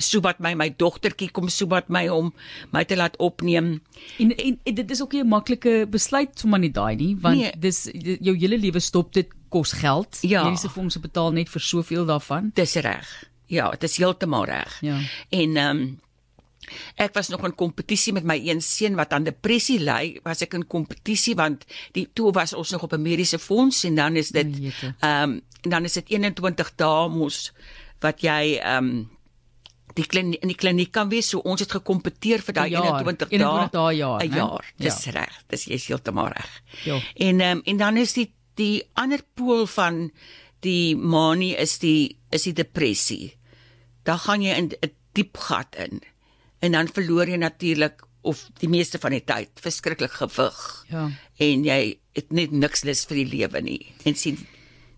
sobat 0.00 0.40
my 0.40 0.54
my 0.56 0.70
dogtertjie 0.80 1.30
kom 1.30 1.48
sobat 1.52 1.88
my 1.92 2.06
om 2.08 2.32
my 2.72 2.84
te 2.84 2.96
laat 2.96 3.16
opneem. 3.20 3.80
En, 4.18 4.32
en, 4.36 4.58
en 4.64 4.74
dit 4.74 4.90
is 4.90 5.02
ook 5.02 5.12
nie 5.12 5.22
'n 5.22 5.28
maklike 5.28 5.86
besluit 5.90 6.38
sommer 6.38 6.58
nie 6.58 6.70
daai 6.72 6.96
nie, 6.96 7.16
want 7.20 7.36
Nee. 7.36 7.52
dis 7.58 7.88
jou 8.20 8.36
hele 8.36 8.58
lewe 8.58 8.80
stop 8.80 9.12
dit 9.12 9.28
kos 9.48 9.72
geld. 9.72 10.18
Ja. 10.22 10.44
Mediese 10.44 10.68
fondse 10.68 11.00
betaal 11.00 11.32
net 11.32 11.48
vir 11.48 11.60
soveel 11.60 12.06
daarvan. 12.06 12.50
Dis 12.54 12.74
reg. 12.74 13.24
Ja, 13.46 13.70
dit 13.70 13.82
is 13.82 13.96
heeltemal 13.96 14.44
reg. 14.44 14.78
Ja. 14.80 14.98
En 15.30 15.56
ehm 15.56 15.76
um, 15.76 15.98
ek 16.96 17.14
was 17.14 17.28
nog 17.28 17.44
in 17.44 17.54
kompetisie 17.54 18.12
met 18.12 18.24
my 18.24 18.36
een 18.48 18.60
seun 18.62 18.94
wat 18.96 19.12
aan 19.12 19.24
depressie 19.24 19.78
ly, 19.80 20.18
was 20.24 20.42
ek 20.42 20.54
in 20.54 20.66
kompetisie 20.66 21.34
want 21.34 21.64
die 21.92 22.06
toe 22.14 22.32
was 22.32 22.52
ons 22.52 22.70
nog 22.70 22.82
op 22.82 22.92
'n 22.92 23.02
mediese 23.02 23.38
fonds 23.38 23.84
en 23.84 23.94
dan 23.94 24.16
is 24.16 24.28
dit 24.28 24.46
ehm 25.00 25.22
um, 25.22 25.40
dan 25.62 25.84
is 25.84 25.92
dit 25.92 26.08
21 26.08 26.72
dae 26.76 27.08
mos 27.08 27.52
wat 28.00 28.20
jy 28.22 28.58
ehm 28.62 28.84
um, 28.84 29.08
die 29.94 30.06
kliniek 30.06 30.42
in 30.42 30.48
die 30.48 30.56
kliniek 30.56 30.92
kan 30.92 31.08
wees. 31.08 31.28
So 31.28 31.38
ons 31.38 31.60
het 31.60 31.72
gekompeteer 31.72 32.40
vir 32.40 32.54
daai 32.54 32.66
Een 32.66 32.82
jaar. 32.82 33.00
21 33.02 33.28
dae. 33.28 33.38
21 33.38 33.70
dae 33.70 33.96
jaar, 33.96 34.20
'n 34.22 34.34
jaar. 34.34 34.64
Dis 34.76 35.04
Ja. 35.04 35.10
reg. 35.10 35.42
Dis 35.48 35.64
jy's 35.64 35.86
heeltemal 35.86 36.28
reg. 36.28 36.62
Ja. 36.84 37.00
En 37.16 37.40
ehm 37.40 37.56
um, 37.58 37.62
en 37.64 37.76
dan 37.76 37.96
is 37.96 38.12
die 38.12 38.32
die 38.54 38.82
ander 38.94 39.20
pool 39.34 39.66
van 39.66 40.10
die 40.60 40.96
manie 40.96 41.56
is 41.56 41.78
die 41.78 42.18
is 42.30 42.42
die 42.42 42.52
depressie. 42.52 43.36
Dan 44.04 44.18
gaan 44.18 44.42
jy 44.42 44.54
in 44.56 44.70
'n 44.80 44.90
diep 45.12 45.36
gat 45.36 45.76
in. 45.76 46.00
En 46.60 46.76
dan 46.76 46.88
verloor 46.92 47.28
jy 47.28 47.40
natuurlik 47.40 48.04
of 48.20 48.44
die 48.60 48.68
meeste 48.68 49.00
van 49.00 49.14
die 49.16 49.24
tyd 49.24 49.62
verskriklik 49.64 50.12
gewig. 50.20 50.58
Ja. 50.90 51.08
En 51.40 51.64
jy 51.64 51.80
het 52.16 52.32
net 52.36 52.52
niks 52.52 52.84
lus 52.84 53.06
vir 53.08 53.22
die 53.22 53.30
lewe 53.32 53.62
nie. 53.64 53.80
En 54.04 54.18
sien 54.18 54.40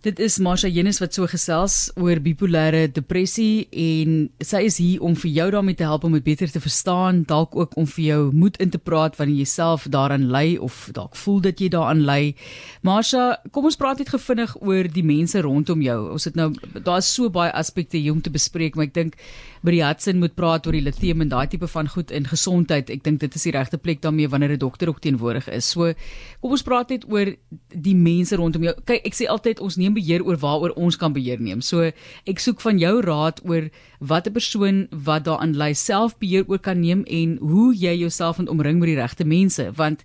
Dit 0.02 0.19
is 0.19 0.40
Marsha 0.43 0.66
Jennis 0.66 0.99
wat 0.99 1.14
so 1.14 1.28
gesels 1.31 1.76
oor 1.94 2.19
bipolêre 2.19 2.88
depressie 2.90 3.69
en 3.70 4.16
sy 4.43 4.64
is 4.66 4.81
hier 4.82 5.04
om 5.06 5.12
vir 5.14 5.31
jou 5.31 5.44
daarmee 5.54 5.78
te 5.78 5.87
help 5.87 6.02
om 6.08 6.16
dit 6.16 6.25
beter 6.26 6.50
te 6.50 6.58
verstaan, 6.58 7.20
dalk 7.31 7.54
ook 7.54 7.76
om 7.78 7.87
vir 7.87 8.02
jou 8.08 8.22
moed 8.34 8.58
in 8.58 8.72
te 8.75 8.81
praat 8.82 9.14
wanneer 9.20 9.44
jy 9.44 9.46
self 9.52 9.87
daaraan 9.94 10.25
ly 10.34 10.56
of 10.58 10.88
dalk 10.96 11.14
voel 11.22 11.38
dat 11.46 11.62
jy 11.62 11.69
daaraan 11.70 12.02
ly. 12.08 12.34
Marsha, 12.82 13.37
kom 13.54 13.70
ons 13.70 13.78
praat 13.78 14.02
net 14.02 14.10
gevinnig 14.10 14.56
oor 14.58 14.90
die 14.90 15.06
mense 15.06 15.38
rondom 15.46 15.87
jou. 15.87 16.00
Ons 16.16 16.26
het 16.26 16.34
nou 16.34 16.50
daar's 16.82 17.06
so 17.06 17.31
baie 17.31 17.55
aspekte 17.55 18.02
hier 18.02 18.10
om 18.10 18.26
te 18.26 18.34
bespreek, 18.34 18.75
maar 18.75 18.90
ek 18.90 18.98
dink 18.98 19.22
by 19.62 19.76
die 19.76 19.84
Hudson 19.84 20.19
moet 20.19 20.34
praat 20.34 20.66
oor 20.66 20.75
die 20.75 20.82
lithium 20.82 21.22
en 21.22 21.31
daai 21.31 21.46
tipe 21.46 21.69
van 21.70 21.87
goed 21.87 22.10
in 22.10 22.26
gesondheid. 22.26 22.90
Ek 22.90 23.05
dink 23.06 23.22
dit 23.22 23.38
is 23.38 23.46
die 23.46 23.55
regte 23.55 23.78
plek 23.78 24.02
daarmee 24.02 24.26
wanneer 24.26 24.58
'n 24.58 24.58
dokter 24.58 24.90
ook 24.90 24.98
teenwoordig 24.98 25.46
is. 25.48 25.70
So 25.70 25.94
kom 26.43 26.50
ons 26.50 26.66
praat 26.66 26.90
net 26.90 27.06
oor 27.06 27.37
die 27.70 27.94
mense 27.94 28.34
rondom 28.37 28.62
jou. 28.62 28.75
Kyk, 28.84 29.06
ek 29.06 29.14
sê 29.14 29.31
altyd 29.31 29.60
ons 29.60 29.76
neem 29.76 29.92
beheer 29.94 30.25
oor 30.25 30.37
waaroor 30.37 30.75
ons 30.77 30.97
kan 30.97 31.12
beheer 31.12 31.41
neem. 31.41 31.61
So 31.61 31.93
ek 32.27 32.39
soek 32.39 32.61
van 32.61 32.79
jou 32.79 33.00
raad 33.00 33.41
oor 33.44 33.71
wat 34.00 34.27
'n 34.27 34.33
persoon 34.33 34.89
wat 34.91 35.25
daaraan 35.25 35.56
lei 35.56 35.75
self 35.75 36.19
beheer 36.19 36.44
oor 36.49 36.59
kan 36.59 36.81
neem 36.81 37.05
en 37.06 37.37
hoe 37.41 37.75
jy 37.75 37.94
jouself 37.97 38.39
moet 38.39 38.49
omring 38.49 38.79
met 38.79 38.89
die 38.89 39.00
regte 39.00 39.25
mense 39.25 39.73
want 39.77 40.03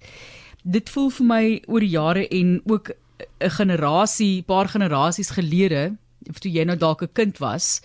dit 0.64 0.90
voel 0.90 1.10
vir 1.10 1.26
my 1.26 1.62
oor 1.68 1.80
die 1.80 1.96
jare 1.96 2.28
en 2.28 2.62
ook 2.66 2.92
'n 3.40 3.50
generasie, 3.50 4.44
paar 4.44 4.68
generasies 4.68 5.30
gelede, 5.30 5.96
of 6.30 6.40
toe 6.40 6.52
jy 6.52 6.64
nou 6.64 6.78
dalk 6.78 7.02
'n 7.02 7.14
kind 7.14 7.38
was, 7.38 7.82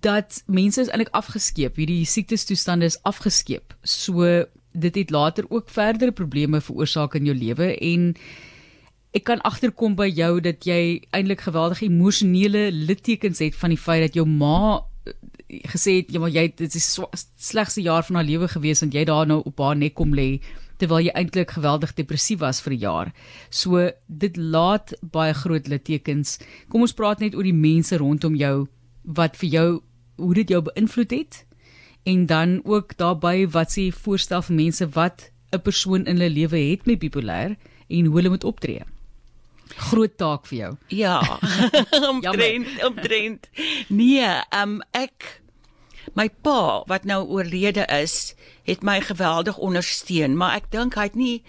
dat 0.00 0.42
mense 0.46 0.80
is 0.80 0.88
eintlik 0.88 1.14
afgeskeep. 1.16 1.76
Hierdie 1.76 2.04
siektestoestande 2.04 2.84
is 2.84 3.02
afgeskeep. 3.02 3.74
So 3.82 4.44
dit 4.72 4.94
het 4.94 5.10
later 5.10 5.44
ook 5.48 5.70
verdere 5.70 6.12
probleme 6.12 6.60
veroorsaak 6.60 7.14
in 7.14 7.24
jou 7.24 7.36
lewe 7.36 7.78
en 7.78 8.14
ek 9.18 9.26
kan 9.30 9.42
agterkom 9.46 9.96
by 9.98 10.06
jou 10.10 10.38
dat 10.44 10.66
jy 10.68 11.00
eintlik 11.16 11.42
geweldige 11.46 11.88
emosionele 11.88 12.68
littekens 12.72 13.42
het 13.42 13.58
van 13.58 13.74
die 13.74 13.80
feit 13.80 14.06
dat 14.06 14.18
jou 14.18 14.26
ma 14.28 14.78
eh, 15.06 15.12
gesê 15.72 15.98
het 16.00 16.14
ja 16.14 16.22
maar 16.22 16.34
jy 16.34 16.46
dit 16.56 16.78
is 16.78 16.88
slegste 17.50 17.82
jaar 17.82 18.06
van 18.06 18.20
haar 18.20 18.28
lewe 18.28 18.48
gewees 18.48 18.84
want 18.84 18.94
jy 18.94 19.04
daar 19.08 19.26
nou 19.26 19.42
op 19.48 19.62
haar 19.64 19.78
nek 19.78 19.96
kom 19.98 20.14
lê 20.14 20.38
terwyl 20.78 21.02
jy 21.02 21.14
eintlik 21.18 21.56
geweldig 21.56 21.94
depressief 21.98 22.38
was 22.40 22.60
vir 22.62 22.72
'n 22.72 22.80
jaar. 22.80 23.12
So 23.50 23.90
dit 24.06 24.36
laat 24.36 24.94
baie 25.02 25.34
groot 25.34 25.66
littekens. 25.68 26.38
Kom 26.68 26.82
ons 26.82 26.94
praat 26.94 27.20
net 27.20 27.34
oor 27.34 27.42
die 27.42 27.52
mense 27.52 27.96
rondom 27.96 28.36
jou 28.36 28.68
wat 29.02 29.36
vir 29.36 29.48
jou 29.50 29.82
hoe 30.16 30.34
dit 30.34 30.48
jou 30.48 30.62
beïnvloed 30.62 31.10
het 31.10 31.44
en 32.04 32.26
dan 32.26 32.60
ook 32.64 32.96
daarbey 32.96 33.48
wat 33.48 33.70
sê 33.70 33.88
jy 33.88 33.92
voorstel 33.92 34.42
vir 34.42 34.56
mense 34.56 34.86
wat 34.94 35.30
'n 35.52 35.62
persoon 35.62 36.06
in 36.06 36.16
hulle 36.16 36.30
lewe 36.30 36.58
het 36.70 36.86
met 36.86 37.00
bipolêr 37.00 37.56
en 37.88 38.04
hoe 38.04 38.16
hulle 38.16 38.28
moet 38.28 38.44
optree. 38.44 38.82
Groot 39.76 40.16
taak 40.16 40.46
vir 40.46 40.58
jou. 40.58 40.72
Ja. 40.88 41.20
omtrent 42.10 42.84
omtrent. 42.84 43.48
Nee, 43.88 44.30
um 44.54 44.80
ek 44.92 45.42
my 46.16 46.28
pa 46.42 46.84
wat 46.88 47.04
nou 47.04 47.24
oorlede 47.28 47.84
is, 47.92 48.34
het 48.64 48.82
my 48.82 49.00
geweldig 49.00 49.58
ondersteun, 49.58 50.36
maar 50.36 50.56
ek 50.56 50.70
dink 50.72 50.96
hy 50.96 51.08
het 51.10 51.18
nie 51.18 51.42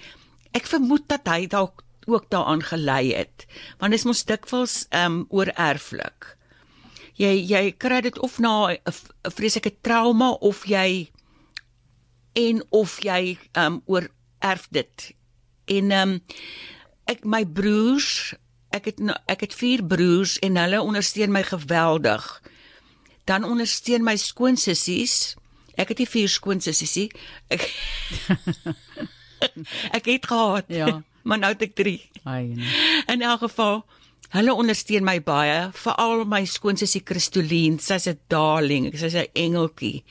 ek 0.57 0.67
vermoed 0.67 1.05
dat 1.09 1.27
hy 1.29 1.45
dalk 1.47 1.83
ook 2.09 2.29
daaraan 2.29 2.63
gelei 2.63 3.13
het. 3.13 3.45
Want 3.77 3.91
dit 3.93 3.99
is 3.99 4.05
mos 4.05 4.25
dikwels 4.25 4.75
um 4.95 5.25
oorerflik. 5.29 6.35
Jy 7.19 7.35
jy 7.49 7.63
kry 7.77 8.01
dit 8.01 8.19
of 8.19 8.39
na 8.39 8.71
'n 8.71 9.31
vreeslike 9.35 9.75
trauma 9.81 10.31
of 10.39 10.65
jy 10.65 11.11
en 12.33 12.63
of 12.69 12.99
jy 13.03 13.37
um 13.53 13.81
oorerf 13.85 14.67
dit. 14.71 15.11
En 15.65 15.91
um 15.91 16.19
ek 17.09 17.25
my 17.25 17.43
broers, 17.45 18.35
ek 18.75 18.91
het 18.91 19.01
ek 19.25 19.47
het 19.47 19.57
vier 19.57 19.81
broers 19.81 20.37
en 20.45 20.59
hulle 20.61 20.81
ondersteun 20.81 21.33
my 21.33 21.43
geweldig. 21.43 22.25
Dan 23.29 23.45
ondersteun 23.45 24.05
my 24.05 24.17
skoonsissies. 24.17 25.35
Ek 25.79 25.93
het 25.93 26.01
nie 26.01 26.09
vier 26.09 26.29
skoonsissies 26.29 26.95
nie. 26.99 27.09
Ek 27.49 27.65
Ek 29.95 30.05
het 30.05 30.27
gehad. 30.27 30.65
Ja. 30.67 31.01
maar 31.27 31.39
nou 31.39 31.53
het 31.53 31.63
ek 31.69 31.75
3. 31.75 31.95
Ai. 32.23 32.43
nee. 32.57 33.03
In 33.07 33.23
elk 33.23 33.45
geval, 33.47 33.85
hulle 34.35 34.53
ondersteun 34.53 35.05
my 35.07 35.17
baie, 35.23 35.69
veral 35.73 36.25
my 36.29 36.43
skoonsussie 36.45 37.01
Christolien, 37.05 37.79
sy's 37.79 38.09
'n 38.09 38.19
darling, 38.27 38.91
sy's 38.93 39.15
'n 39.15 39.31
engeltjie. 39.33 40.03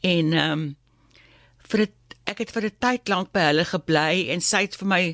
En 0.00 0.32
ehm 0.32 0.52
um, 0.52 0.76
vir 1.70 1.86
dit 1.86 1.96
ek 2.26 2.38
het 2.38 2.50
vir 2.52 2.64
'n 2.68 2.78
tyd 2.78 3.08
lank 3.08 3.32
by 3.32 3.48
hulle 3.50 3.64
gebly 3.64 4.28
en 4.34 4.40
sy 4.40 4.66
het 4.66 4.76
vir 4.76 4.88
my 4.88 5.04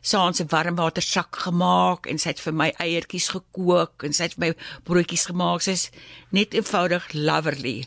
saans 0.00 0.40
'n 0.40 0.48
warmwatersak 0.48 1.36
gemaak 1.36 2.06
en 2.06 2.18
sy 2.18 2.28
het 2.28 2.40
vir 2.40 2.54
my 2.54 2.72
eiertjies 2.78 3.28
gekook 3.28 4.04
en 4.04 4.12
sy 4.12 4.22
het 4.22 4.34
vir 4.34 4.46
my 4.46 4.52
broodjies 4.84 5.26
gemaak. 5.26 5.60
Sy's 5.60 5.90
net 6.30 6.54
eenvoudig 6.54 7.12
loverly. 7.12 7.86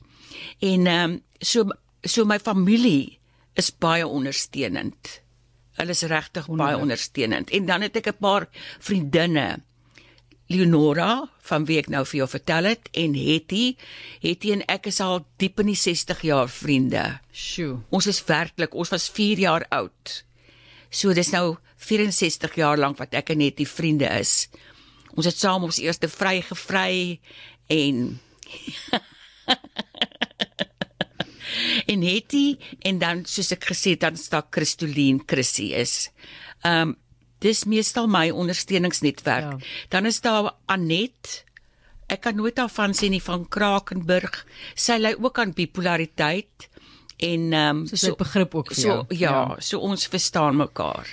En 0.60 0.88
ehm 0.88 1.12
um, 1.12 1.22
so 1.40 1.66
so 2.04 2.26
my 2.26 2.40
familie 2.40 3.20
is 3.54 3.72
baie 3.72 4.08
ondersteunend. 4.08 5.22
Hulle 5.78 5.90
is 5.90 6.04
regtig 6.04 6.48
baie 6.48 6.78
ondersteunend. 6.78 7.50
En 7.50 7.66
dan 7.66 7.82
het 7.82 7.96
ek 7.96 8.08
'n 8.08 8.18
paar 8.20 8.48
vriendinne. 8.80 9.62
Leonora, 10.48 11.30
van 11.42 11.66
wie 11.66 11.78
ek 11.78 11.90
nou 11.90 12.04
vir 12.06 12.18
jou 12.18 12.30
vertel 12.30 12.64
het, 12.64 12.90
en 12.92 13.16
Hetty. 13.16 13.76
Hetty 14.22 14.52
en 14.52 14.66
ek 14.68 14.86
is 14.92 15.00
al 15.00 15.26
diep 15.38 15.60
in 15.60 15.72
die 15.72 15.80
60 15.80 16.22
jaar 16.22 16.50
vriende. 16.50 17.20
Sjoe. 17.32 17.80
Ons 17.90 18.08
is 18.08 18.24
werklik, 18.28 18.76
ons 18.76 18.90
was 18.90 19.10
4 19.10 19.40
jaar 19.40 19.66
oud. 19.70 20.24
So 20.90 21.14
dis 21.14 21.32
nou 21.34 21.58
64 21.84 22.60
jaar 22.60 22.80
lank 22.80 23.00
wat 23.02 23.16
ek 23.20 23.34
en 23.36 23.44
Hetty 23.44 23.68
vriende 23.70 24.10
is. 24.20 24.48
Ons 25.14 25.30
het 25.30 25.38
saam 25.38 25.68
ons 25.68 25.82
eerste 25.84 26.10
vry 26.10 26.40
gevry 26.42 27.20
en 27.70 28.20
en 31.92 32.02
Hetty 32.02 32.58
en 32.88 33.00
dan 33.02 33.24
soos 33.30 33.54
ek 33.56 33.70
gesê 33.72 33.96
het 33.96 34.04
dan 34.06 34.20
staan 34.20 34.50
Christolien 34.54 35.22
Chrissy 35.28 35.72
is. 35.78 36.10
Ehm 36.64 36.94
um, 36.94 37.00
dis 37.44 37.66
meestal 37.68 38.06
my 38.08 38.30
ondersteuningsnetwerk. 38.32 39.58
Ja. 39.60 39.72
Dan 39.92 40.06
is 40.08 40.22
daar 40.24 40.54
Anet. 40.72 41.42
Ek 42.08 42.22
kan 42.24 42.38
nooit 42.40 42.56
daarvan 42.56 42.96
sê 42.96 43.10
nie 43.12 43.20
van 43.24 43.44
Krakenburg. 43.52 44.46
Sy 44.80 44.96
lei 45.02 45.12
ook 45.20 45.42
aan 45.44 45.52
bipolariteit 45.52 46.70
en 47.20 47.52
ehm 47.54 47.84
um, 47.84 47.88
So 47.88 48.14
het 48.14 48.22
begrip 48.22 48.56
ook 48.56 48.72
vir 48.72 48.80
so 48.80 48.88
jou. 48.88 49.04
ja, 49.10 49.32
ja, 49.32 49.60
so 49.60 49.80
ons 49.80 50.08
verstaan 50.08 50.56
mekaar. 50.56 51.12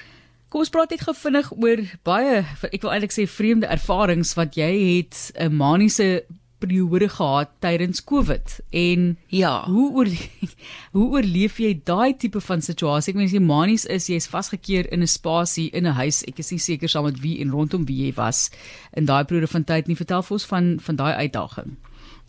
Kom 0.50 0.61
ons 0.64 0.71
praat 0.75 0.90
net 0.90 1.04
gou 1.07 1.14
vinnig 1.14 1.52
oor 1.52 1.80
baie 2.07 2.45
ek 2.73 2.83
wil 2.83 2.90
eintlik 2.90 3.12
sê 3.14 3.26
vreemde 3.30 3.66
ervarings 3.71 4.35
wat 4.35 4.57
jy 4.59 4.71
het 4.99 5.33
'n 5.38 5.54
maniese 5.54 6.25
periode 6.61 7.09
gehad 7.09 7.49
tydens 7.64 8.02
Covid 8.04 8.61
en 8.71 9.16
Ja. 9.28 9.64
hoe 9.64 9.92
oor 9.95 10.07
hoe 10.97 11.07
oorleef 11.14 11.59
jy 11.59 11.80
daai 11.85 12.12
tipe 12.19 12.40
van 12.40 12.61
situasie? 12.61 13.12
Ek 13.12 13.16
meen 13.16 13.26
as 13.30 13.33
jy 13.33 13.40
manies 13.40 13.85
is, 13.87 14.09
jy's 14.09 14.28
vasgekeer 14.28 14.90
in 14.92 15.02
'n 15.02 15.07
spasie 15.07 15.71
in 15.73 15.87
'n 15.87 15.95
huis. 15.97 16.23
Ek 16.28 16.38
is 16.38 16.50
nie 16.50 16.59
seker 16.59 16.88
saam 16.88 17.04
met 17.04 17.21
wie 17.21 17.40
en 17.40 17.50
rondom 17.50 17.87
wie 17.87 18.07
jy 18.07 18.12
was 18.16 18.50
in 18.92 19.07
daai 19.07 19.25
periode 19.25 19.49
van 19.49 19.64
tyd 19.64 19.87
nie. 19.88 19.97
Vertel 19.97 20.23
vir 20.23 20.33
ons 20.35 20.47
van 20.47 20.78
van 20.80 20.97
daai 20.97 21.14
uitdaging. 21.14 21.76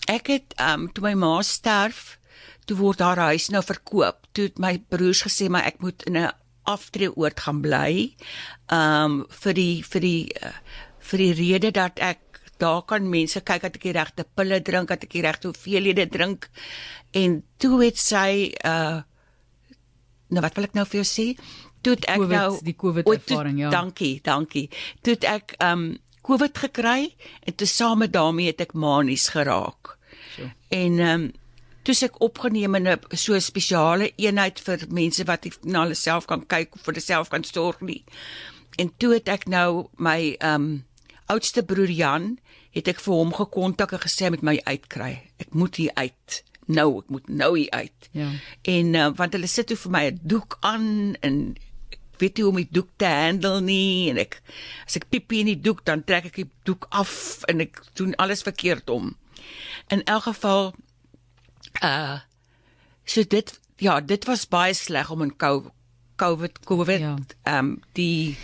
Ek 0.07 0.27
het 0.27 0.53
ehm 0.57 0.81
um, 0.81 0.91
toe 0.93 1.03
my 1.03 1.13
ma 1.13 1.41
sterf, 1.41 2.19
toe 2.65 2.77
word 2.77 2.99
haar 2.99 3.17
huis 3.17 3.49
nou 3.49 3.63
verkoop. 3.63 4.15
Toe 4.31 4.43
het 4.43 4.59
my 4.59 4.77
broers 4.89 5.23
gesê 5.23 5.49
maar 5.49 5.65
ek 5.65 5.81
moet 5.81 6.03
in 6.07 6.17
'n 6.17 6.31
aftreeoord 6.69 7.39
gaan 7.39 7.61
bly. 7.61 7.93
Ehm 8.71 9.21
um, 9.21 9.21
vir 9.43 9.53
die 9.57 9.83
vir 9.83 10.01
die 10.01 10.25
uh, 10.41 10.53
vir 11.11 11.25
die 11.25 11.33
rede 11.33 11.71
dat 11.75 11.99
ek 11.99 12.19
daar 12.61 12.83
kan 12.85 13.09
mense 13.09 13.41
kyk 13.41 13.65
dat 13.65 13.77
ek 13.79 13.87
die 13.87 13.95
regte 13.97 14.25
pille 14.37 14.61
drink, 14.61 14.91
dat 14.93 15.03
ek 15.07 15.15
die 15.15 15.23
regte 15.25 15.49
hoeveelhede 15.49 16.07
drink. 16.13 16.49
En 17.17 17.41
toe 17.57 17.81
het 17.83 17.97
sy 17.97 18.53
uh 18.65 19.01
nou 20.31 20.39
wat 20.45 20.55
wil 20.55 20.69
ek 20.69 20.77
nou 20.77 20.85
vir 20.87 21.01
jou 21.01 21.07
sê? 21.07 21.25
Toe 21.83 21.97
ek 21.97 22.21
COVID, 22.21 22.37
nou 22.37 22.59
die 22.63 22.77
COVID 22.77 23.09
ervaring, 23.11 23.57
ja. 23.59 23.71
Dankie, 23.73 24.13
dankie. 24.23 24.67
Toe 25.03 25.17
ek 25.27 25.57
um 25.65 25.89
COVID 26.21 26.61
gekry 26.67 27.09
en 27.49 27.57
tesame 27.57 28.07
daarmee 28.07 28.53
het 28.53 28.61
ek 28.61 28.75
manies 28.77 29.31
geraak. 29.33 29.97
So. 30.35 30.47
En 30.69 30.99
um 31.09 31.25
toe 31.83 31.95
ek 32.05 32.21
opgeneem 32.21 32.75
in 32.75 32.87
'n 32.87 33.17
so 33.17 33.39
spesiale 33.39 34.11
eenheid 34.17 34.59
vir 34.59 34.85
mense 34.89 35.23
wat 35.25 35.43
nie 35.45 35.53
na 35.63 35.83
hulle 35.83 35.95
self 35.95 36.27
kan 36.27 36.45
kyk 36.45 36.75
of 36.75 36.81
vir 36.81 36.93
hulle 36.93 37.05
self 37.05 37.29
kan 37.29 37.43
sorg 37.43 37.81
nie. 37.81 38.03
En 38.77 38.91
toe 38.97 39.13
het 39.13 39.27
ek 39.27 39.47
nou 39.47 39.89
my 39.97 40.37
um 40.39 40.85
oudste 41.31 41.63
broer 41.63 41.91
Jan 41.91 42.37
het 42.75 42.87
ek 42.87 43.01
vir 43.03 43.13
hom 43.13 43.33
gekontak 43.33 43.93
en 43.95 44.03
gesê 44.03 44.27
hy 44.27 44.35
moet 44.35 44.47
my 44.47 44.57
uitkry. 44.63 45.11
Ek 45.39 45.53
moet 45.53 45.75
hier 45.75 45.91
uit. 45.95 46.43
Nou, 46.71 47.01
ek 47.01 47.09
moet 47.11 47.27
nou 47.29 47.57
hier 47.57 47.71
uit. 47.71 48.09
Ja. 48.15 48.29
En 48.63 48.93
uh, 48.95 49.09
want 49.17 49.35
hulle 49.35 49.49
sit 49.51 49.67
toe 49.67 49.77
vir 49.77 49.91
my 49.91 50.03
'n 50.11 50.19
doek 50.23 50.57
aan 50.61 51.15
en 51.21 51.57
ek 51.91 52.19
weet 52.19 52.37
nie 52.37 52.43
hoe 52.43 52.51
om 52.51 52.61
die 52.61 52.71
doek 52.71 52.89
te 52.97 53.09
handle 53.09 53.61
nie 53.61 54.09
en 54.11 54.17
ek 54.17 54.41
as 54.85 54.95
ek 54.95 55.09
piepie 55.09 55.41
in 55.41 55.51
die 55.51 55.61
doek 55.61 55.83
dan 55.85 56.03
trek 56.03 56.29
ek 56.29 56.35
die 56.35 56.49
doek 56.63 56.87
af 56.91 57.43
en 57.49 57.61
ek 57.61 57.81
doen 57.95 58.15
alles 58.15 58.45
verkeerd 58.45 58.89
om. 58.89 59.15
In 59.89 60.03
elk 60.05 60.29
geval 60.29 60.73
uh 61.83 62.19
so 63.03 63.23
dit 63.27 63.59
ja, 63.77 64.01
dit 64.01 64.25
was 64.25 64.47
baie 64.47 64.73
sleg 64.73 65.09
om 65.09 65.21
in 65.21 65.35
co- 65.37 65.71
COVID 66.15 66.59
COVID 66.65 66.99
Ja. 66.99 67.15
ehm 67.43 67.57
um, 67.65 67.79
die 67.93 68.37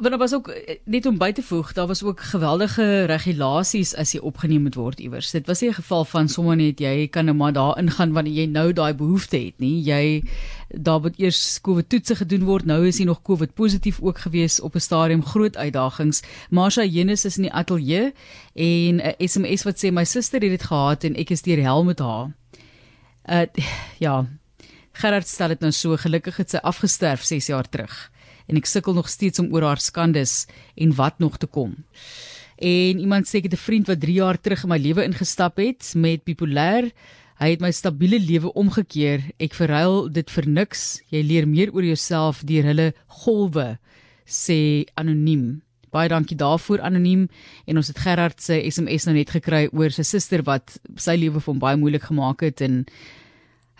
Maar 0.00 0.10
daar 0.10 0.18
was 0.18 0.34
ook 0.34 0.54
net 0.84 1.06
om 1.06 1.18
by 1.18 1.32
te 1.32 1.42
voeg, 1.42 1.72
daar 1.72 1.86
was 1.86 2.02
ook 2.02 2.20
geweldige 2.20 3.04
regulasies 3.04 3.94
as 3.94 4.12
jy 4.12 4.18
opgeneem 4.20 4.62
moet 4.62 4.74
word 4.74 5.00
iewers. 5.00 5.30
Dit 5.30 5.46
was 5.46 5.60
nie 5.60 5.68
'n 5.70 5.74
geval 5.74 6.04
van 6.04 6.28
sommer 6.28 6.56
net 6.56 6.80
jy 6.80 7.08
kan 7.08 7.24
nou 7.24 7.36
maar 7.36 7.52
daar 7.52 7.78
ingaan 7.78 8.12
wanneer 8.12 8.32
jy 8.32 8.46
nou 8.46 8.72
daai 8.72 8.94
behoefte 8.94 9.36
het 9.36 9.58
nie. 9.58 9.82
Jy 9.82 10.22
daar 10.68 11.00
moet 11.00 11.18
eers 11.18 11.60
COVID 11.60 11.88
toetse 11.88 12.16
gedoen 12.16 12.44
word. 12.44 12.64
Nou 12.64 12.86
is 12.86 12.98
hy 12.98 13.04
nog 13.04 13.22
COVID 13.22 13.54
positief 13.54 14.00
ook 14.00 14.18
gewees 14.18 14.60
op 14.60 14.74
'n 14.74 14.80
stadium 14.80 15.24
groot 15.24 15.56
uitdagings. 15.56 16.22
Marsha 16.50 16.84
Jenus 16.84 17.24
is 17.24 17.36
in 17.36 17.42
die 17.42 17.52
ateljee 17.52 18.12
en 18.54 18.96
'n 18.96 19.14
SMS 19.28 19.62
wat 19.62 19.84
sê 19.84 19.92
my 19.92 20.04
suster 20.04 20.40
het 20.40 20.50
dit 20.50 20.62
gehad 20.62 21.04
en 21.04 21.14
ek 21.16 21.30
is 21.30 21.42
deur 21.42 21.62
hel 21.62 21.84
met 21.84 21.98
haar. 21.98 22.32
Uh 23.28 23.46
ja. 24.04 24.26
Gerard 24.92 25.28
stel 25.28 25.54
dit 25.54 25.60
nou 25.60 25.72
so 25.72 25.96
gelukkig 25.96 26.36
het 26.36 26.50
sy 26.50 26.60
afgesterf 26.60 27.24
6 27.24 27.48
jaar 27.48 27.68
terug 27.68 28.12
en 28.50 28.58
ek 28.58 28.68
sukkel 28.68 28.96
nog 28.96 29.08
steeds 29.08 29.40
om 29.40 29.48
oor 29.54 29.64
haar 29.64 29.80
skandes 29.80 30.46
en 30.76 30.94
wat 30.98 31.18
nog 31.22 31.38
te 31.38 31.46
kom. 31.46 31.76
En 32.62 33.00
iemand 33.00 33.26
sê 33.26 33.40
ek 33.40 33.48
het 33.48 33.54
'n 33.54 33.66
vriend 33.66 33.86
wat 33.86 34.00
3 34.00 34.14
jaar 34.14 34.38
terug 34.40 34.62
in 34.62 34.68
my 34.68 34.78
lewe 34.78 35.04
ingestap 35.04 35.56
het 35.56 35.92
met 35.96 36.24
bipolêr. 36.24 36.92
Hy 37.40 37.50
het 37.50 37.60
my 37.60 37.70
stabiele 37.70 38.20
lewe 38.20 38.52
omgekeer. 38.52 39.32
Ek 39.38 39.54
verruil 39.54 40.12
dit 40.12 40.30
vir 40.30 40.46
niks. 40.46 41.02
Jy 41.10 41.22
leer 41.22 41.48
meer 41.48 41.72
oor 41.74 41.82
jouself 41.82 42.44
deur 42.44 42.62
hulle 42.64 42.94
golwe, 43.06 43.78
sê 44.26 44.84
anoniem. 44.94 45.62
Baie 45.92 46.08
dankie 46.08 46.38
daarvoor 46.40 46.80
anoniem 46.80 47.26
en 47.68 47.80
ons 47.80 47.90
het 47.92 47.98
Gerard 48.00 48.40
se 48.40 48.58
SMS 48.70 49.06
nou 49.08 49.16
net 49.16 49.32
gekry 49.34 49.66
oor 49.72 49.92
sy 49.92 50.04
suster 50.08 50.44
wat 50.48 50.78
sy 50.96 51.18
lewe 51.20 51.40
vir 51.40 51.52
hom 51.52 51.60
baie 51.62 51.80
moeilik 51.80 52.08
gemaak 52.08 52.46
het 52.48 52.64
en 52.64 52.86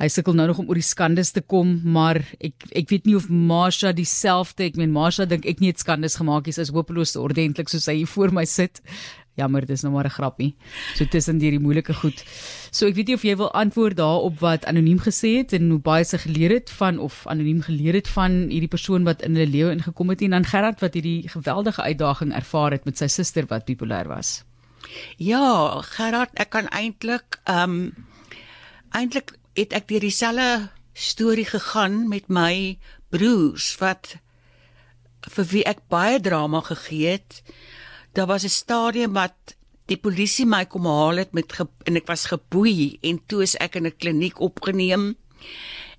Hy 0.00 0.08
sukkel 0.08 0.34
nou 0.34 0.48
nog 0.48 0.58
om 0.58 0.70
oor 0.72 0.78
die 0.80 0.86
skandes 0.86 1.30
te 1.30 1.42
kom, 1.44 1.76
maar 1.84 2.18
ek 2.42 2.64
ek 2.80 2.88
weet 2.90 3.04
nie 3.06 3.14
of 3.14 3.28
Marsha 3.28 3.92
dieselfde, 3.94 4.64
ek 4.70 4.78
meen 4.80 4.90
Marsha 4.90 5.26
dink 5.28 5.44
ek 5.46 5.60
nie 5.60 5.68
het 5.70 5.82
skandes 5.84 6.16
gemaak 6.18 6.48
nie, 6.48 6.54
sy 6.56 6.64
is 6.64 6.72
hopeloos 6.72 7.12
ordentlik 7.20 7.70
soos 7.70 7.84
sy 7.86 7.98
hier 8.00 8.10
voor 8.10 8.32
my 8.34 8.46
sit. 8.48 8.80
Jammer, 9.40 9.64
dis 9.64 9.82
nou 9.82 9.92
maar 9.94 10.04
'n 10.04 10.10
grappie. 10.10 10.54
So 10.94 11.04
tussen 11.04 11.40
hierdie 11.40 11.60
moeilike 11.60 11.94
goed. 11.94 12.24
So 12.70 12.86
ek 12.86 12.94
weet 12.94 13.06
nie 13.06 13.14
of 13.14 13.22
jy 13.22 13.36
wil 13.36 13.52
antwoord 13.52 13.96
daarop 13.96 14.40
wat 14.40 14.64
anoniem 14.64 14.98
gesê 14.98 15.38
het 15.38 15.52
en 15.52 15.70
hoe 15.70 15.78
baie 15.78 16.04
sy 16.04 16.18
geleer 16.18 16.50
het 16.50 16.70
van 16.70 16.98
of 16.98 17.26
anoniem 17.26 17.62
geleer 17.62 17.94
het 17.94 18.08
van 18.08 18.48
hierdie 18.50 18.68
persoon 18.68 19.04
wat 19.04 19.22
in 19.22 19.34
hulle 19.34 19.50
lewe 19.50 19.72
ingekom 19.72 20.08
het 20.08 20.20
en 20.22 20.30
dan 20.30 20.44
Gerard 20.44 20.80
wat 20.80 20.94
hierdie 20.94 21.28
geweldige 21.28 21.82
uitdaging 21.82 22.34
ervaar 22.34 22.72
het 22.72 22.84
met 22.84 22.98
sy 22.98 23.06
suster 23.06 23.46
wat 23.46 23.64
bipolêr 23.64 24.08
was. 24.08 24.44
Ja, 25.16 25.80
Gerard, 25.80 26.30
ek 26.34 26.50
kan 26.50 26.68
eintlik 26.68 27.40
ehm 27.44 27.70
um, 27.70 28.06
eintlik 28.92 29.32
het 29.56 29.72
ek 29.72 29.88
deur 29.88 30.00
dieselfde 30.00 30.68
storie 30.92 31.48
gegaan 31.48 32.08
met 32.08 32.28
my 32.28 32.78
broers 33.08 33.76
wat 33.80 34.16
vir 35.36 35.46
wie 35.52 35.64
ek 35.64 35.84
baie 35.88 36.20
drama 36.20 36.60
gegee 36.60 37.16
het. 37.16 37.42
Daar 38.12 38.26
was 38.26 38.44
'n 38.44 38.48
stadium 38.48 39.12
wat 39.12 39.56
die 39.86 39.96
polisie 39.96 40.46
my 40.46 40.64
kom 40.66 40.84
haal 40.86 41.16
het 41.16 41.32
met 41.32 41.52
en 41.84 41.96
ek 41.96 42.06
was 42.06 42.26
geboei 42.26 42.98
en 43.02 43.20
toe 43.26 43.42
is 43.42 43.56
ek 43.56 43.74
in 43.76 43.86
'n 43.86 43.96
kliniek 43.96 44.40
opgeneem. 44.40 45.16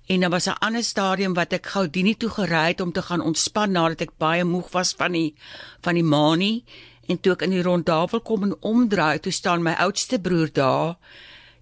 En 0.06 0.20
daar 0.20 0.30
was 0.30 0.46
'n 0.46 0.58
ander 0.60 0.84
stadium 0.84 1.34
wat 1.34 1.52
ek 1.52 1.66
Gaudini 1.66 2.14
toe 2.14 2.30
gery 2.30 2.68
het 2.68 2.80
om 2.80 2.92
te 2.92 3.02
gaan 3.02 3.20
ontspan 3.20 3.72
nadat 3.72 4.00
ek 4.00 4.18
baie 4.18 4.44
moeg 4.44 4.70
was 4.70 4.94
van 4.96 5.12
die 5.12 5.34
van 5.80 5.94
die 5.94 6.02
manie 6.04 6.64
en 7.08 7.20
toe 7.20 7.32
ek 7.32 7.42
in 7.42 7.50
die 7.50 7.62
rondtafel 7.62 8.20
kom 8.20 8.42
en 8.42 8.56
omdraai, 8.60 9.20
toe 9.20 9.32
staan 9.32 9.62
my 9.62 9.72
oudste 9.72 10.18
broer 10.18 10.52
daar, 10.52 10.96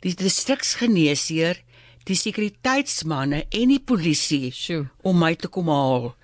die 0.00 0.14
distriksgeneesheer, 0.14 1.62
die 2.04 2.16
sekuriteitsmanne 2.18 3.44
en 3.48 3.68
die 3.68 3.80
polisie 3.80 4.50
Sjoe. 4.50 4.88
om 5.02 5.18
my 5.18 5.34
te 5.34 5.48
kom 5.48 5.68
haal. 5.68 6.14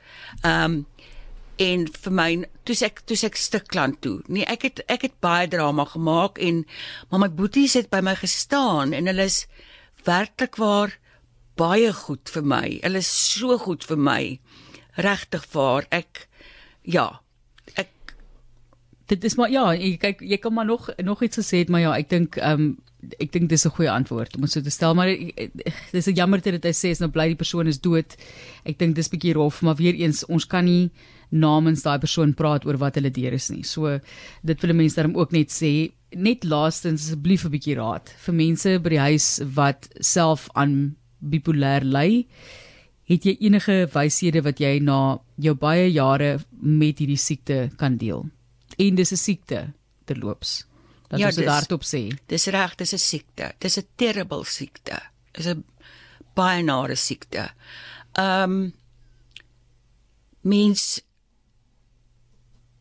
Um 0.42 0.87
en 1.59 1.87
vir 1.91 2.15
my 2.15 2.29
toe 2.69 2.77
ek 2.87 3.03
toe 3.09 3.19
ek 3.27 3.37
stuk 3.41 3.69
klant 3.73 4.00
toe. 4.05 4.19
Nee, 4.29 4.47
ek 4.47 4.67
het 4.69 4.83
ek 4.88 5.09
het 5.09 5.17
baie 5.25 5.49
drama 5.50 5.85
gemaak 5.91 6.38
en 6.38 6.65
maar 7.11 7.25
my 7.27 7.29
boeties 7.29 7.75
het 7.79 7.91
by 7.91 8.00
my 8.05 8.15
gestaan 8.19 8.95
en 8.97 9.11
hulle 9.11 9.27
is 9.27 9.47
werklik 10.07 10.59
waar 10.62 10.95
baie 11.59 11.93
goed 11.93 12.31
vir 12.31 12.47
my. 12.47 12.67
Hulle 12.85 13.03
is 13.03 13.11
so 13.11 13.59
goed 13.59 13.87
vir 13.88 13.99
my. 13.99 14.23
Regtig 14.99 15.47
waar. 15.53 15.87
Ek 15.91 16.29
ja. 16.83 17.21
Ek 17.75 17.91
Dit 19.09 19.25
is 19.25 19.38
maar 19.41 19.50
ja, 19.50 19.71
jy 19.73 19.97
kyk 20.00 20.21
jy 20.21 20.37
kan 20.37 20.55
maar 20.55 20.69
nog 20.69 20.91
nog 21.03 21.23
iets 21.25 21.41
gesê 21.41 21.65
het, 21.65 21.73
maar 21.73 21.81
ja, 21.81 21.97
ek 21.97 22.11
dink 22.12 22.38
ehm 22.38 22.69
um, 22.69 22.77
ek 23.23 23.31
dink 23.33 23.47
dis 23.49 23.65
'n 23.65 23.71
goeie 23.71 23.91
antwoord 23.91 24.35
om 24.37 24.43
dit 24.43 24.50
so 24.50 24.61
te 24.61 24.71
stel, 24.71 24.95
maar 24.95 25.07
dis 25.93 26.07
'n 26.07 26.15
jammer 26.15 26.43
dat 26.43 26.65
hy 26.65 26.75
sê 26.75 26.91
is 26.91 26.99
nou 26.99 27.11
bly 27.11 27.29
die 27.29 27.38
persoon 27.38 27.67
is 27.67 27.81
dood. 27.81 28.17
Ek 28.65 28.79
dink 28.79 28.97
dis 28.97 29.09
bietjie 29.09 29.35
rof, 29.35 29.62
maar 29.62 29.77
weer 29.77 29.95
eens 29.95 30.27
ons 30.27 30.47
kan 30.47 30.65
nie 30.65 30.91
namens 31.30 31.82
daai 31.82 31.99
persoon 31.99 32.35
praat 32.35 32.64
oor 32.66 32.76
wat 32.78 32.94
hulle 32.94 33.11
deur 33.11 33.32
is 33.32 33.50
nie. 33.50 33.62
So 33.62 34.00
dit 34.44 34.61
wil 34.62 34.75
mense 34.75 34.97
daarom 34.97 35.16
ook 35.16 35.32
net 35.32 35.49
sê, 35.50 35.92
net 36.16 36.44
laastens 36.44 37.02
asseblief 37.08 37.44
'n 37.44 37.50
bietjie 37.50 37.76
raad 37.76 38.08
vir 38.25 38.35
mense 38.35 38.78
by 38.78 38.88
die 38.88 38.99
huis 38.99 39.40
wat 39.54 39.88
self 40.00 40.49
aan 40.54 40.97
bipolêr 41.20 41.85
ly. 41.85 42.26
Het 43.08 43.23
jy 43.25 43.37
enige 43.40 43.87
wyshede 43.94 44.42
wat 44.44 44.58
jy 44.61 44.78
na 44.80 45.18
jou 45.38 45.54
baie 45.54 45.90
jare 45.92 46.38
met 46.61 46.99
hierdie 46.99 47.16
siekte 47.16 47.70
kan 47.76 47.97
deel? 47.97 48.26
En 48.78 48.94
dis 48.94 49.12
'n 49.12 49.16
siekte 49.16 49.73
terloops. 50.06 50.64
Dat 51.08 51.20
Ja, 51.20 51.26
ons 51.26 51.37
dit 51.37 51.47
hardop 51.49 51.82
sê. 51.82 52.18
dis 52.26 52.47
reg, 52.47 52.76
dis 52.76 52.92
'n 52.94 52.99
siekte. 52.99 53.52
Dis 53.58 53.78
'n 53.78 53.85
terrible 53.97 54.44
siekte. 54.44 55.00
Dis 55.32 55.47
'n 55.47 55.64
baie 56.35 56.62
nare 56.62 56.97
siekte. 56.97 57.50
Ehm 58.14 58.50
um, 58.52 58.73
mens 60.42 61.00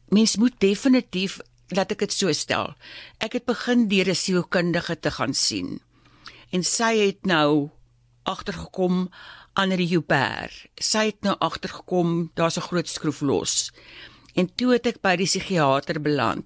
mens 0.10 0.36
moet 0.38 0.60
definitief 0.60 1.40
laat 1.76 1.92
ek 1.92 2.06
dit 2.06 2.14
so 2.14 2.32
stel. 2.32 2.74
Ek 3.20 3.34
het 3.34 3.46
begin 3.46 3.88
deur 3.88 4.10
'n 4.10 4.16
sielkundige 4.16 5.00
te 5.00 5.12
gaan 5.12 5.34
sien. 5.34 5.82
En 6.52 6.64
sy 6.64 6.94
het 6.98 7.26
nou 7.26 7.70
agtergekom 8.24 9.10
Annelie 9.54 9.88
Joubert. 9.88 10.68
Sy 10.76 11.06
het 11.12 11.22
nou 11.22 11.36
agtergekom 11.40 12.32
daar's 12.36 12.58
'n 12.58 12.68
groot 12.70 12.88
skroef 12.88 13.22
los. 13.22 13.72
En 14.36 14.56
toe 14.56 14.74
het 14.74 14.86
ek 14.86 15.02
by 15.02 15.16
die 15.16 15.26
psigiater 15.26 16.02
beland 16.02 16.46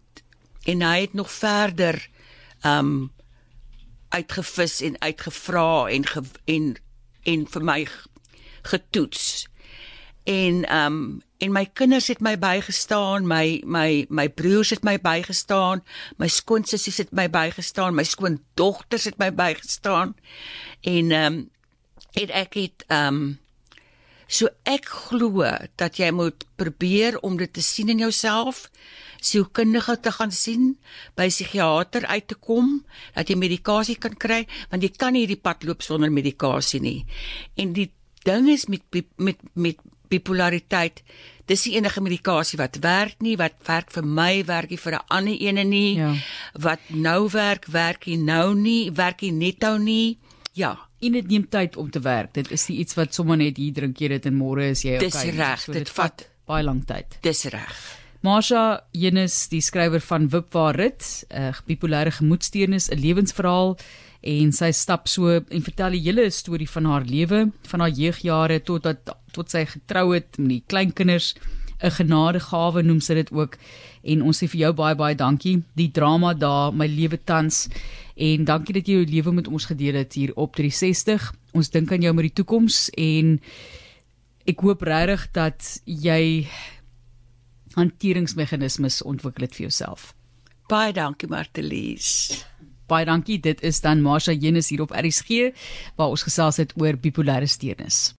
en 0.66 0.82
hy 0.82 1.02
het 1.02 1.14
nog 1.14 1.32
verder 1.32 2.10
um 2.64 3.12
uitgevis 4.10 4.82
en 4.82 5.02
uitgevra 5.02 5.88
en 5.88 6.06
ge, 6.06 6.22
en 6.46 6.76
en 7.24 7.48
vir 7.48 7.64
my 7.64 7.88
getoets. 8.62 9.48
En 10.24 10.76
um 10.76 11.22
en 11.42 11.52
my 11.52 11.66
kinders 11.74 12.08
het 12.08 12.20
my 12.22 12.36
bygestaan, 12.38 13.28
my 13.28 13.62
my 13.66 14.06
my 14.10 14.30
broers 14.30 14.70
het 14.70 14.84
my 14.84 15.00
bygestaan, 15.02 15.82
my 16.18 16.28
skoonsissies 16.28 16.98
het 16.98 17.12
my 17.12 17.30
bygestaan, 17.30 17.96
my 17.96 18.04
skoondogters 18.04 19.04
het 19.10 19.18
my 19.18 19.32
bygestaan. 19.34 20.16
En 20.82 21.12
um 21.12 21.50
en 22.12 22.30
ek 22.30 22.54
het 22.54 22.86
um 22.90 23.40
So 24.32 24.48
ek 24.64 24.86
glo 24.88 25.44
dat 25.76 25.98
jy 26.00 26.08
moet 26.16 26.46
probeer 26.56 27.18
om 27.20 27.36
dit 27.36 27.52
te 27.52 27.60
sien 27.62 27.90
in 27.92 28.00
jouself, 28.00 28.70
sielkundige 29.20 29.98
te 30.00 30.14
gaan 30.16 30.32
sien, 30.32 30.78
by 31.20 31.28
psigiater 31.28 32.08
uit 32.08 32.30
te 32.32 32.38
kom, 32.40 32.78
dat 33.18 33.28
jy 33.28 33.36
medikasie 33.36 33.98
kan 34.00 34.16
kry, 34.16 34.46
want 34.72 34.88
jy 34.88 34.92
kan 34.96 35.18
nie 35.18 35.26
hierdie 35.26 35.42
pad 35.42 35.68
loop 35.68 35.84
sonder 35.84 36.14
medikasie 36.16 36.80
nie. 36.80 37.02
En 37.60 37.76
die 37.76 37.90
ding 38.24 38.48
is 38.54 38.70
met 38.72 38.88
met 39.18 39.44
met 39.54 39.84
bipolariteit, 40.12 41.02
dis 41.50 41.66
nie 41.68 41.76
enige 41.80 42.02
medikasie 42.04 42.60
wat 42.60 42.78
werk 42.84 43.18
nie, 43.26 43.38
wat 43.40 43.56
werk 43.68 43.92
vir 43.96 44.06
my, 44.06 44.44
werk 44.48 44.70
nie 44.70 44.78
vir 44.78 44.94
'n 45.00 45.06
ander 45.10 45.38
ene 45.40 45.64
nie. 45.64 45.96
Ja. 45.98 46.14
Wat 46.60 46.80
nou 46.90 47.30
werk, 47.30 47.66
werk 47.72 48.06
nie 48.08 48.18
nou 48.18 48.54
nie, 48.56 48.92
werk 48.92 49.22
nie 49.22 49.32
net 49.32 49.60
nou 49.62 49.78
nie. 49.80 50.18
Ja, 50.54 50.78
En 51.02 51.12
dit 51.12 51.28
neem 51.28 51.48
tyd 51.50 51.76
om 51.78 51.90
te 51.90 52.00
werk. 52.00 52.34
Dit 52.34 52.52
is 52.52 52.68
nie 52.70 52.78
iets 52.78 52.94
wat 52.94 53.14
sommer 53.14 53.38
net 53.38 53.58
hier 53.58 53.74
drink 53.74 53.98
jy 53.98 54.08
dit 54.08 54.26
en 54.26 54.36
môre 54.38 54.68
is 54.70 54.84
jy 54.84 55.00
Dis 55.00 55.16
okay. 55.16 55.32
reg, 55.32 55.66
dit 55.66 55.90
vat- 55.90 56.30
baie 56.46 56.64
lank 56.64 56.86
tyd. 56.86 57.18
dis 57.24 57.44
reg. 57.46 57.74
Marsha 58.22 58.82
Jenus, 58.94 59.48
die 59.50 59.62
skrywer 59.62 60.00
van 60.00 60.30
Wipwaar 60.30 60.76
Rit, 60.76 61.26
'n 61.32 61.42
uh, 61.50 61.54
bipolêre 61.68 62.12
gemoedstoornis, 62.12 62.90
'n 62.92 63.00
lewensverhaal 63.02 63.78
en 64.22 64.52
sy 64.54 64.70
stap 64.76 65.08
so 65.10 65.40
en 65.40 65.66
vertel 65.66 65.96
die 65.98 66.04
hele 66.06 66.28
storie 66.32 66.70
van 66.70 66.86
haar 66.86 67.08
lewe, 67.08 67.48
van 67.68 67.84
haar 67.84 67.96
jeugjare 67.98 68.60
tot 68.66 68.86
dat 68.86 69.16
tot 69.34 69.50
sy 69.50 69.64
getrou 69.66 70.12
het 70.14 70.38
met 70.38 70.50
die 70.58 70.64
kleinkinders, 70.68 71.34
'n 71.82 71.92
genadegawe 71.98 72.84
noem 72.84 73.00
sy 73.02 73.14
dit 73.14 73.32
ook. 73.32 73.58
En 74.04 74.22
ons 74.22 74.38
sê 74.38 74.48
vir 74.48 74.60
jou 74.60 74.74
baie 74.74 74.96
baie 74.96 75.16
dankie. 75.16 75.64
Die 75.76 75.92
drama 75.92 76.34
daar, 76.34 76.74
my 76.74 76.88
lewe 76.88 77.18
tans 77.18 77.68
en 78.16 78.46
dankie 78.46 78.74
dat 78.74 78.88
jy 78.88 78.94
jou 78.94 79.06
lewe 79.06 79.32
met 79.32 79.48
ons 79.48 79.66
gedeel 79.66 79.96
het 79.96 80.14
hier 80.14 80.32
op 80.36 80.56
360. 80.56 81.34
Ons 81.54 81.70
dink 81.70 81.92
aan 81.92 82.02
jou 82.02 82.14
met 82.14 82.30
die 82.30 82.44
toekoms 82.44 82.90
en 82.98 83.40
ek 84.46 84.60
hoop 84.60 84.82
regtig 84.82 85.32
dat 85.32 85.82
jy 85.86 86.48
hanteringsmeganismes 87.74 89.02
ontwikkel 89.02 89.48
het 89.48 89.56
vir 89.56 89.70
jouself. 89.70 90.14
Baie 90.68 90.94
dankie 90.94 91.28
Martelies. 91.28 92.51
Baie 92.92 93.08
dankie. 93.08 93.40
Dit 93.40 93.62
is 93.64 93.80
dan 93.86 94.02
Marsha 94.04 94.34
Jenus 94.36 94.70
hier 94.70 94.82
op 94.84 94.92
RSG 94.92 95.54
waar 95.96 96.12
ons 96.12 96.26
gesels 96.28 96.60
het 96.60 96.74
oor 96.76 97.00
bipolêre 97.00 97.48
steurnis. 97.48 98.10